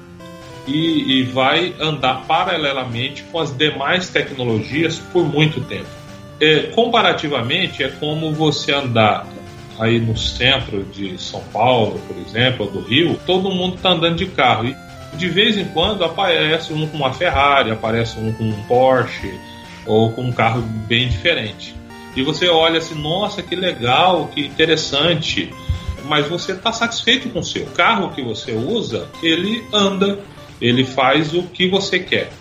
[0.68, 5.88] e, e, vai andar paralelamente com as demais tecnologias por muito tempo.
[6.40, 9.28] É, comparativamente, é como você andar
[9.80, 14.18] aí no centro de São Paulo, por exemplo, ou do Rio, todo mundo está andando
[14.18, 14.68] de carro.
[14.68, 14.76] E
[15.16, 19.34] de vez em quando aparece um com uma Ferrari, aparece um com um Porsche,
[19.86, 21.76] ou com um carro bem diferente.
[22.16, 25.52] E você olha assim, nossa, que legal, que interessante
[26.06, 27.66] mas você está satisfeito com o seu.
[27.68, 30.20] Carro que você usa, ele anda,
[30.62, 32.32] ele faz o que você quer.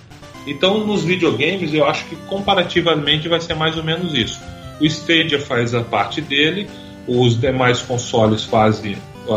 [0.47, 4.41] Então, nos videogames, eu acho que comparativamente vai ser mais ou menos isso.
[4.81, 6.69] O Stadia faz a parte dele,
[7.07, 8.97] os demais consoles fazem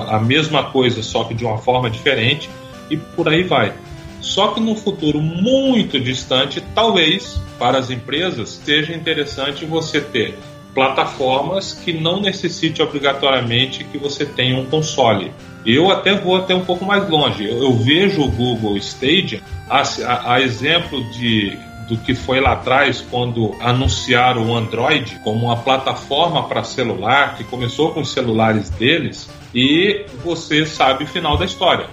[0.10, 2.50] a mesma coisa, só que de uma forma diferente,
[2.90, 3.74] e por aí vai.
[4.22, 10.38] Só que no futuro muito distante, talvez para as empresas seja interessante você ter
[10.74, 15.32] plataformas que não necessite obrigatoriamente que você tenha um console.
[15.66, 17.48] Eu até vou até um pouco mais longe.
[17.48, 21.58] Eu, eu vejo o Google Stadia a, a, a, exemplo de
[21.88, 27.44] do que foi lá atrás quando anunciaram o Android como uma plataforma para celular que
[27.44, 31.88] começou com os celulares deles e você sabe o final da história.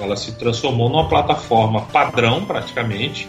[0.00, 3.28] Ela se transformou numa plataforma padrão praticamente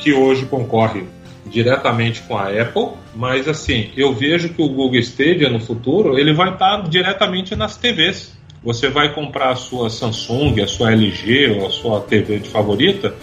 [0.00, 1.06] que hoje concorre
[1.46, 6.32] diretamente com a Apple, mas assim, eu vejo que o Google Stadia no futuro, ele
[6.32, 8.32] vai estar diretamente nas TVs.
[8.62, 13.14] Você vai comprar a sua Samsung, a sua LG ou a sua TV de favorita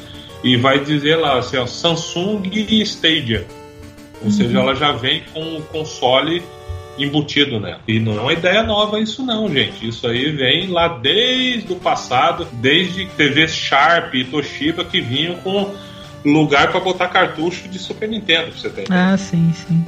[0.43, 2.43] e vai dizer lá assim, ó, Samsung
[2.81, 3.45] Stadia.
[4.21, 4.31] Ou uhum.
[4.31, 6.43] seja, ela já vem com o console
[6.97, 7.79] embutido nela.
[7.87, 9.87] E não é uma ideia nova isso não, gente.
[9.87, 15.73] Isso aí vem lá desde o passado, desde TV Sharp e Toshiba que vinham com
[16.25, 18.85] lugar para botar cartucho de Super Nintendo, pra você ter.
[18.91, 19.85] Ah, sim, sim.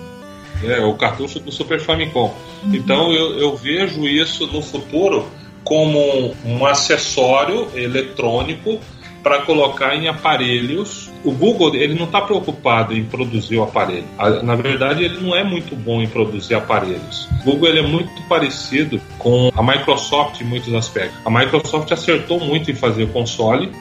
[0.64, 2.34] É, o cartucho do Super Famicom.
[2.64, 2.76] Uhum.
[2.76, 5.28] Então eu, eu vejo isso no futuro
[5.64, 8.80] como um acessório eletrônico
[9.24, 11.10] para colocar em aparelhos.
[11.24, 14.06] O Google ele não está preocupado em produzir o aparelho.
[14.44, 17.28] Na verdade, ele não é muito bom em produzir aparelhos.
[17.42, 21.20] O Google ele é muito parecido com a Microsoft em muitos aspectos.
[21.24, 23.72] A Microsoft acertou muito em fazer console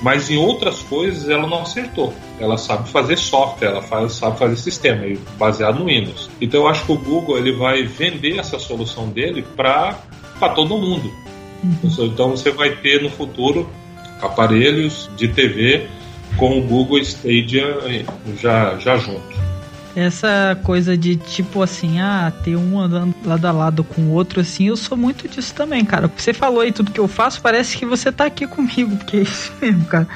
[0.00, 2.14] Mas em outras coisas ela não acertou.
[2.38, 5.04] Ela sabe fazer software, ela faz, sabe fazer sistema
[5.36, 6.30] baseado no Windows.
[6.40, 9.98] Então eu acho que o Google ele vai vender essa solução dele para
[10.54, 11.10] todo mundo.
[11.64, 12.06] Uhum.
[12.06, 13.68] Então você vai ter no futuro
[14.20, 15.86] aparelhos de TV
[16.36, 17.78] com o Google Stadia
[18.40, 19.37] já, já junto.
[19.98, 24.40] Essa coisa de tipo assim, ah, ter um andando lado a lado com o outro,
[24.40, 26.08] assim, eu sou muito disso também, cara.
[26.16, 29.22] Você falou aí tudo que eu faço, parece que você tá aqui comigo, porque é
[29.22, 30.06] isso mesmo, cara.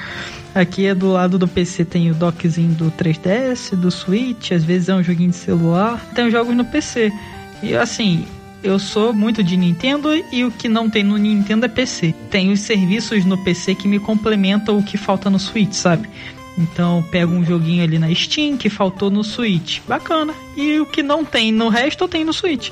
[0.55, 4.87] Aqui é do lado do PC tem o dockzinho do 3DS, do Switch, às vezes
[4.87, 7.11] é um joguinho de celular, tem jogos no PC.
[7.61, 8.25] E assim,
[8.63, 12.15] eu sou muito de Nintendo e o que não tem no Nintendo é PC.
[12.31, 16.07] Tem os serviços no PC que me complementam o que falta no Switch, sabe?
[16.57, 19.79] Então pego um joguinho ali na Steam que faltou no Switch.
[19.87, 20.33] Bacana.
[20.55, 22.69] E o que não tem no resto tenho no Switch.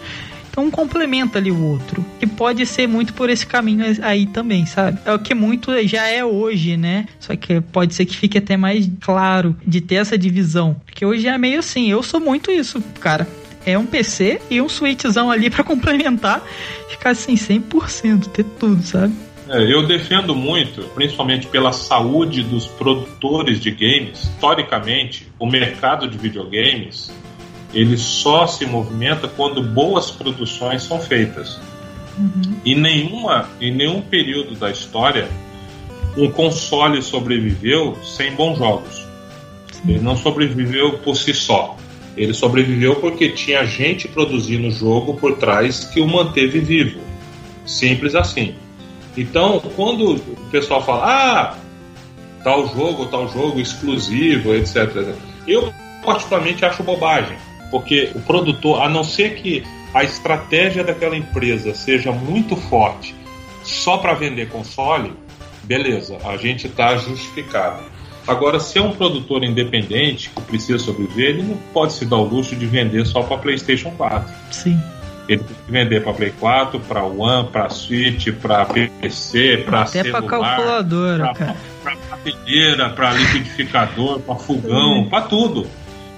[0.52, 2.06] Então um complementa ali o outro.
[2.22, 5.00] E pode ser muito por esse caminho aí também, sabe?
[5.06, 7.08] É o que muito já é hoje, né?
[7.20, 10.76] Só que pode ser que fique até mais claro de ter essa divisão.
[10.86, 13.28] Porque hoje é meio assim, eu sou muito isso, cara.
[13.66, 16.44] É um PC e um Switchzão ali para complementar,
[16.90, 19.14] ficar assim 100%, ter tudo, sabe?
[19.52, 24.24] É, eu defendo muito, principalmente pela saúde dos produtores de games.
[24.24, 27.12] Historicamente, o mercado de videogames
[27.74, 31.60] ele só se movimenta quando boas produções são feitas.
[32.18, 32.56] Uhum.
[32.66, 35.30] Em, nenhuma, em nenhum período da história
[36.18, 39.06] um console sobreviveu sem bons jogos.
[39.88, 41.78] Ele não sobreviveu por si só.
[42.16, 47.00] Ele sobreviveu porque tinha gente produzindo o jogo por trás que o manteve vivo.
[47.66, 48.56] Simples assim.
[49.18, 51.58] Então, quando o pessoal fala, ah,
[52.44, 55.16] tal jogo, tal jogo exclusivo, etc.
[55.48, 57.38] Eu, particularmente, acho bobagem,
[57.70, 63.14] porque o produtor, a não ser que a estratégia daquela empresa seja muito forte
[63.64, 65.14] só para vender console,
[65.64, 67.84] beleza, a gente está justificado.
[68.28, 72.24] Agora, se é um produtor independente que precisa sobreviver, ele não pode se dar o
[72.24, 74.32] luxo de vender só para PlayStation 4.
[74.52, 74.80] Sim.
[75.32, 80.10] Ele tem que vender para Play 4, para One, para Switch, para PC, para celular.
[80.10, 81.34] Até para calculadora.
[81.82, 85.10] Para batedeira, para liquidificador, para fogão, uhum.
[85.10, 85.66] para tudo.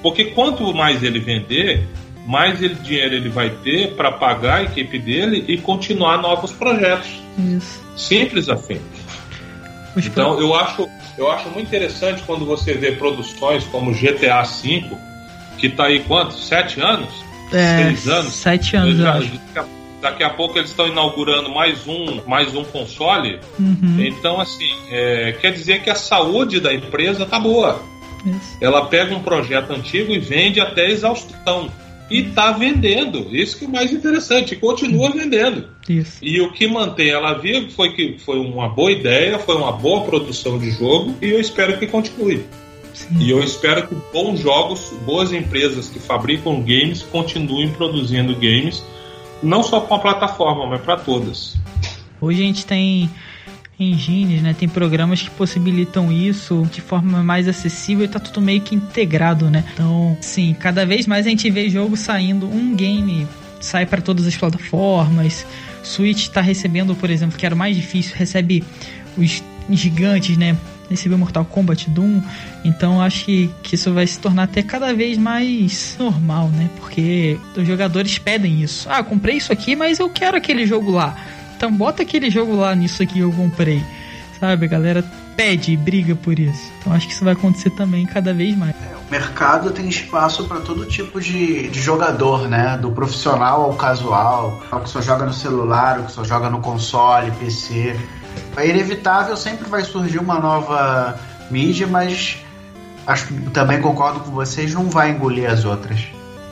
[0.02, 1.88] Porque quanto mais ele vender,
[2.26, 7.22] mais ele, dinheiro ele vai ter para pagar a equipe dele e continuar novos projetos.
[7.38, 7.84] Isso.
[7.96, 8.82] Simples assim.
[9.96, 10.90] Então eu acho,
[11.20, 14.86] eu acho muito interessante quando você vê produções como GTA V,
[15.60, 16.48] que está aí quantos?
[16.48, 17.14] Sete anos?
[17.54, 18.34] É, seis anos.
[18.34, 19.66] Sete anos, já,
[20.02, 23.40] Daqui a pouco eles estão inaugurando mais um, mais um console.
[23.58, 24.02] Uhum.
[24.02, 27.82] Então, assim, é, quer dizer que a saúde da empresa tá boa.
[28.26, 28.58] Isso.
[28.60, 31.72] Ela pega um projeto antigo e vende até exaustão.
[32.10, 33.34] E está vendendo.
[33.34, 34.58] Isso que é o mais interessante.
[34.58, 35.14] Continua uhum.
[35.14, 35.70] vendendo.
[35.88, 36.18] Isso.
[36.22, 40.04] E o que mantém ela viva foi que foi uma boa ideia, foi uma boa
[40.04, 42.44] produção de jogo e eu espero que continue.
[42.94, 43.18] Sim.
[43.20, 48.84] E eu espero que bons jogos, boas empresas que fabricam games continuem produzindo games,
[49.42, 51.56] não só para a plataforma, mas para todas.
[52.22, 53.10] Hoje a gente tem
[53.80, 54.56] engines, né?
[54.58, 59.50] Tem programas que possibilitam isso de forma mais acessível e tá tudo meio que integrado,
[59.50, 59.64] né?
[59.74, 63.28] Então, sim, cada vez mais a gente vê jogo saindo, um game
[63.60, 65.46] sai para todas as plataformas.
[65.82, 68.64] Switch está recebendo, por exemplo, que era o mais difícil, recebe
[69.18, 70.56] os gigantes, né?
[70.90, 72.22] Recebeu Mortal Kombat Doom.
[72.64, 76.70] Então acho que, que isso vai se tornar até cada vez mais normal, né?
[76.78, 78.88] Porque os jogadores pedem isso.
[78.90, 81.16] Ah, comprei isso aqui, mas eu quero aquele jogo lá.
[81.56, 83.82] Então bota aquele jogo lá nisso aqui que eu comprei.
[84.40, 85.06] Sabe, a galera
[85.38, 86.72] pede e briga por isso.
[86.80, 88.76] Então acho que isso vai acontecer também cada vez mais.
[88.76, 92.78] É, o mercado tem espaço para todo tipo de, de jogador, né?
[92.78, 96.60] Do profissional ao casual, ao que só joga no celular, o que só joga no
[96.60, 97.96] console, PC.
[98.56, 101.20] É inevitável, sempre vai surgir uma nova
[101.50, 102.38] mídia, mas
[103.06, 106.08] acho também concordo com vocês, não vai engolir as outras.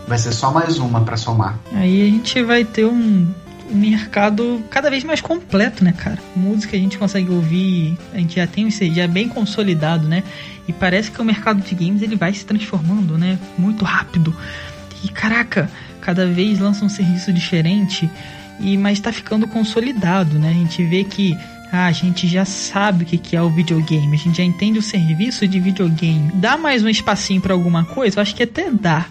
[0.07, 1.57] Vai ser só mais uma para somar.
[1.73, 3.27] Aí a gente vai ter um,
[3.71, 6.17] um mercado cada vez mais completo, né, cara?
[6.36, 10.23] Música a gente consegue ouvir, a gente já tem isso já é bem consolidado, né?
[10.67, 13.38] E parece que o mercado de games ele vai se transformando, né?
[13.57, 14.36] Muito rápido.
[15.03, 15.69] E caraca,
[16.01, 18.09] cada vez lança um serviço diferente
[18.59, 20.49] e mas está ficando consolidado, né?
[20.49, 21.38] A gente vê que
[21.72, 24.82] ah, a gente já sabe o que é o videogame, a gente já entende o
[24.82, 26.30] serviço de videogame.
[26.34, 28.19] Dá mais um espacinho para alguma coisa?
[28.19, 29.05] Eu acho que até dá.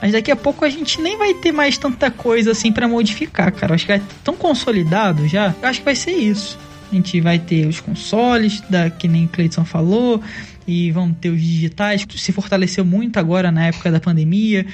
[0.00, 3.50] Mas daqui a pouco a gente nem vai ter mais tanta coisa assim para modificar,
[3.52, 3.72] cara.
[3.72, 5.54] Eu acho que é tão consolidado já.
[5.60, 6.56] Eu acho que vai ser isso.
[6.92, 10.22] A gente vai ter os consoles, da, que nem o Cleiton falou,
[10.66, 14.64] e vão ter os digitais, que se fortaleceu muito agora na época da pandemia.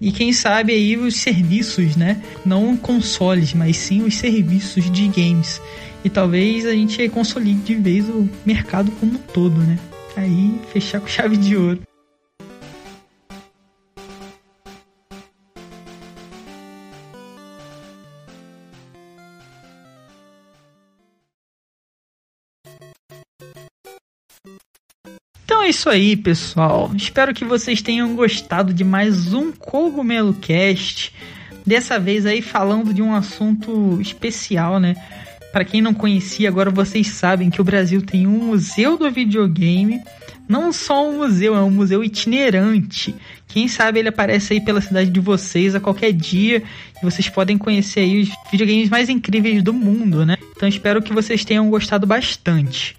[0.00, 2.22] E quem sabe aí os serviços, né?
[2.44, 5.60] Não consoles, mas sim os serviços de games.
[6.06, 9.76] E talvez a gente consolide de vez o mercado como um todo, né?
[10.16, 11.80] Aí fechar com chave de ouro.
[25.44, 26.92] Então é isso aí, pessoal.
[26.94, 31.12] Espero que vocês tenham gostado de mais um Cogumelo Cast.
[31.66, 34.94] Dessa vez aí falando de um assunto especial, né?
[35.52, 40.00] Para quem não conhecia, agora vocês sabem que o Brasil tem um museu do videogame.
[40.48, 43.14] Não só um museu, é um museu itinerante.
[43.48, 46.62] Quem sabe ele aparece aí pela cidade de vocês a qualquer dia
[47.00, 50.36] e vocês podem conhecer aí os videogames mais incríveis do mundo, né?
[50.54, 52.95] Então espero que vocês tenham gostado bastante.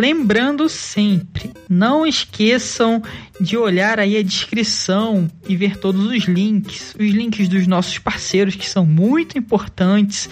[0.00, 3.02] Lembrando sempre, não esqueçam
[3.38, 8.56] de olhar aí a descrição e ver todos os links, os links dos nossos parceiros
[8.56, 10.26] que são muito importantes.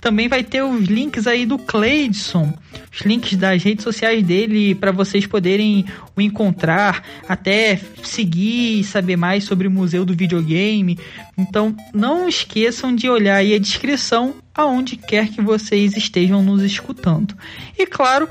[0.00, 2.56] Também vai ter os links aí do Cleidson,
[2.92, 9.16] os links das redes sociais dele para vocês poderem o encontrar, até seguir e saber
[9.16, 10.96] mais sobre o Museu do Videogame.
[11.36, 17.34] Então, não esqueçam de olhar aí a descrição aonde quer que vocês estejam nos escutando.
[17.76, 18.28] E claro,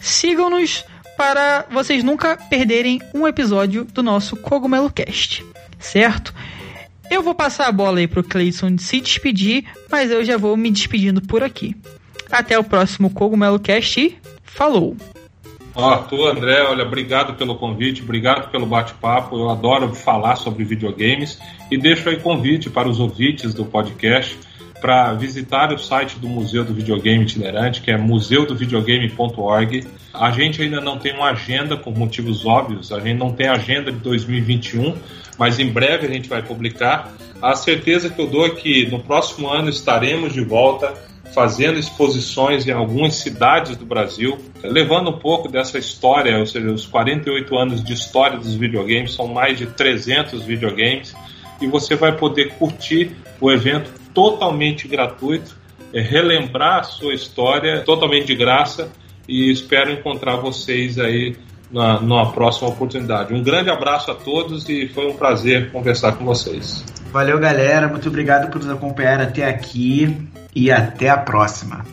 [0.00, 0.84] sigam-nos
[1.16, 5.44] para vocês nunca perderem um episódio do nosso Cogumelo Cast,
[5.78, 6.34] certo?
[7.10, 10.70] Eu vou passar a bola aí pro Cleison se despedir, mas eu já vou me
[10.70, 11.76] despedindo por aqui.
[12.30, 14.96] Até o próximo Cogumelo Cast e falou!
[16.08, 19.36] Tu, André, olha, obrigado pelo convite, obrigado pelo bate-papo.
[19.36, 21.38] Eu adoro falar sobre videogames
[21.70, 24.38] e deixo aí convite para os ouvintes do podcast
[24.80, 29.86] para visitar o site do Museu do Videogame Itinerante, que é museudovideogame.org.
[30.12, 33.92] A gente ainda não tem uma agenda por motivos óbvios, a gente não tem agenda
[33.92, 34.96] de 2021,
[35.38, 37.12] mas em breve a gente vai publicar.
[37.40, 40.92] A certeza que eu dou é que no próximo ano estaremos de volta
[41.32, 46.86] fazendo exposições em algumas cidades do Brasil, levando um pouco dessa história, ou seja, os
[46.86, 51.14] 48 anos de história dos videogames, são mais de 300 videogames,
[51.60, 55.56] e você vai poder curtir o evento totalmente gratuito,
[55.92, 58.90] é, relembrar a sua história totalmente de graça
[59.28, 61.36] e espero encontrar vocês aí
[61.70, 63.32] na, numa próxima oportunidade.
[63.32, 66.84] Um grande abraço a todos e foi um prazer conversar com vocês.
[67.12, 67.88] Valeu, galera.
[67.88, 71.84] Muito obrigado por nos acompanhar até aqui e até a próxima.